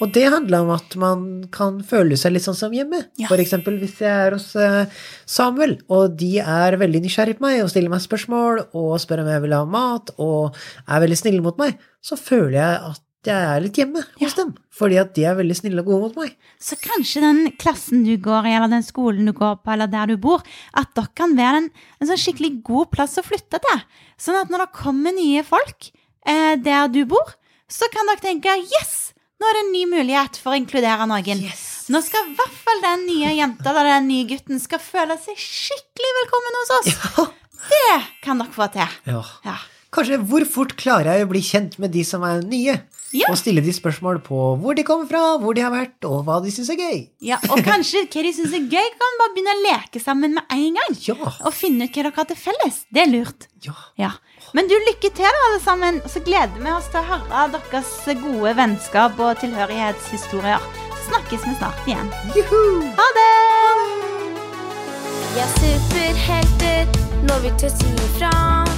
Og 0.00 0.08
det 0.14 0.30
handla 0.32 0.62
om 0.64 0.70
at 0.74 0.96
man 0.98 1.44
kan 1.54 1.82
føle 1.86 2.16
seg 2.18 2.32
litt 2.34 2.46
sånn 2.46 2.58
som 2.58 2.72
hjemme. 2.74 3.00
Ja. 3.20 3.28
For 3.30 3.38
eksempel 3.42 3.78
hvis 3.78 4.00
jeg 4.02 4.10
er 4.10 4.32
hos 4.34 4.56
eh, 4.58 4.86
Samuel, 5.28 5.78
og 5.92 6.16
de 6.18 6.38
er 6.42 6.76
veldig 6.80 7.00
nysgjerrig 7.04 7.36
på 7.38 7.46
meg 7.46 7.62
og 7.62 7.70
stiller 7.70 7.90
meg 7.92 8.02
spørsmål 8.02 8.60
og 8.72 9.00
spør 9.02 9.22
om 9.22 9.30
jeg 9.30 9.42
vil 9.44 9.54
ha 9.54 9.64
mat 9.68 10.10
og 10.16 10.56
er 10.86 11.00
veldig 11.04 11.18
snille 11.20 11.42
mot 11.44 11.58
meg, 11.60 11.72
så 12.02 12.16
føler 12.18 12.58
jeg 12.58 12.74
at 12.90 13.02
jeg 13.28 13.36
er 13.36 13.60
litt 13.60 13.76
hjemme 13.76 14.02
hos 14.20 14.34
dem. 14.38 14.54
Fordi 14.72 14.96
at 15.02 15.10
de 15.16 15.24
er 15.28 15.36
veldig 15.36 15.56
snille 15.58 15.82
og 15.82 15.90
gode 15.90 16.00
mot 16.06 16.18
meg. 16.22 16.36
Så 16.62 16.78
kanskje 16.80 17.20
den 17.24 17.40
klassen 17.60 18.04
du 18.06 18.14
går 18.22 18.48
i, 18.48 18.54
eller 18.56 18.70
den 18.72 18.86
skolen 18.86 19.28
du 19.28 19.34
går 19.36 19.58
på, 19.60 19.72
eller 19.74 19.90
der 19.92 20.08
du 20.08 20.16
bor, 20.20 20.44
at 20.72 20.94
dere 20.96 21.12
kan 21.18 21.36
være 21.36 21.64
en, 21.64 21.68
en 22.00 22.08
sånn 22.08 22.20
skikkelig 22.22 22.52
god 22.64 22.92
plass 22.94 23.18
å 23.20 23.24
flytte 23.26 23.60
til. 23.66 23.82
Sånn 24.20 24.38
at 24.40 24.52
når 24.52 24.64
det 24.64 24.78
kommer 24.78 25.12
nye 25.16 25.42
folk 25.44 25.90
eh, 26.24 26.56
der 26.64 26.88
du 26.92 27.02
bor, 27.10 27.34
så 27.70 27.90
kan 27.92 28.08
dere 28.08 28.24
tenke 28.24 28.56
yes! 28.62 29.10
Nå 29.40 29.48
er 29.48 29.56
det 29.56 29.60
en 29.64 29.72
ny 29.72 29.82
mulighet 29.88 30.36
for 30.36 30.52
å 30.52 30.58
inkludere 30.60 31.06
noen. 31.08 31.44
Nå 31.90 32.00
skal 32.04 32.26
i 32.28 32.34
hvert 32.36 32.56
fall 32.60 32.82
den 32.84 33.06
nye 33.08 33.30
jenta 33.38 33.72
eller 33.72 33.88
den 33.94 34.08
nye 34.10 34.26
gutten 34.28 34.60
skal 34.60 34.82
føle 34.84 35.16
seg 35.22 35.38
skikkelig 35.40 36.10
velkommen 36.22 36.58
hos 36.60 36.72
oss. 36.78 36.90
Ja. 37.16 37.28
Det 37.70 37.96
kan 38.24 38.40
dere 38.40 38.52
få 38.52 38.68
til. 38.72 38.98
ja. 39.08 39.20
Ja. 39.44 39.58
Kanskje 39.90 40.20
hvor 40.22 40.44
fort 40.46 40.76
klarer 40.78 41.18
jeg 41.18 41.26
å 41.26 41.30
bli 41.32 41.40
kjent 41.42 41.76
med 41.82 41.90
de 41.90 42.04
som 42.06 42.22
er 42.26 42.44
nye? 42.46 42.76
Ja. 43.10 43.26
Og 43.32 43.38
stille 43.40 43.62
de 43.64 43.72
spørsmål 43.74 44.20
på 44.22 44.36
hvor 44.62 44.76
de 44.78 44.84
kommer 44.86 45.08
fra, 45.10 45.20
hvor 45.42 45.56
de 45.56 45.64
har 45.64 45.72
vært, 45.74 45.96
og 46.06 46.22
hva 46.28 46.36
de 46.44 46.52
syns 46.54 46.70
er 46.70 46.78
gøy. 46.78 47.00
Ja, 47.26 47.40
og 47.50 47.58
kanskje 47.66 48.04
hva 48.06 48.22
de 48.22 48.30
syns 48.36 48.54
er 48.54 48.68
gøy, 48.70 48.90
kan 49.00 49.18
bare 49.18 49.34
begynne 49.34 49.56
å 49.56 49.64
leke 49.64 50.02
sammen 50.02 50.36
med 50.38 50.54
en 50.54 50.78
gang. 50.78 50.98
Ja. 51.08 51.16
Og 51.42 51.56
finne 51.56 51.88
ut 51.88 51.90
hva 51.90 52.04
dere 52.06 52.14
har 52.20 52.30
til 52.30 52.38
felles. 52.38 52.84
Det 52.94 53.02
er 53.02 53.10
lurt. 53.10 53.48
Ja. 53.66 53.74
Ja. 53.98 54.12
Men 54.54 54.70
du, 54.70 54.76
lykke 54.86 55.10
til, 55.10 55.26
da, 55.26 55.42
alle 55.50 55.58
sammen. 55.64 55.98
Og 56.04 56.14
så 56.14 56.22
gleder 56.22 56.54
vi 56.62 56.70
oss 56.70 56.86
til 56.94 57.02
å 57.02 57.06
høre 57.10 57.50
deres 57.66 57.92
gode 58.22 58.54
vennskap 58.62 59.18
og 59.18 59.42
tilhørighetshistorier. 59.42 60.70
Så 60.94 61.10
snakkes 61.10 61.48
vi 61.48 61.58
snart 61.58 61.90
igjen. 61.90 62.14
Juhu! 62.38 62.86
Ha 62.94 63.10
det! 63.18 63.28
Vi 65.34 65.42
er 65.42 65.54
superhelter 65.58 67.00
når 67.26 67.48
vi 67.48 67.56
tør 67.58 67.74
si 67.74 67.96
ifra. 68.06 68.69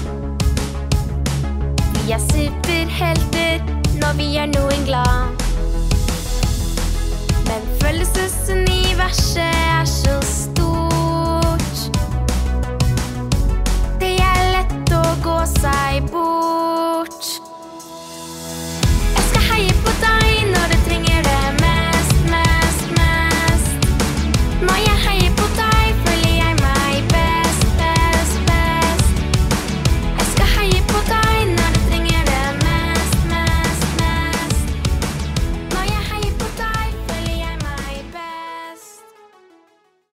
Vi 2.05 2.11
er 2.11 2.19
superhelter 2.19 3.63
når 4.01 4.17
vi 4.19 4.25
gjør 4.35 4.49
noen 4.57 4.83
glad. 4.89 5.47
Men 7.47 7.73
følelsesuniverset 7.83 9.45
er. 9.47 9.52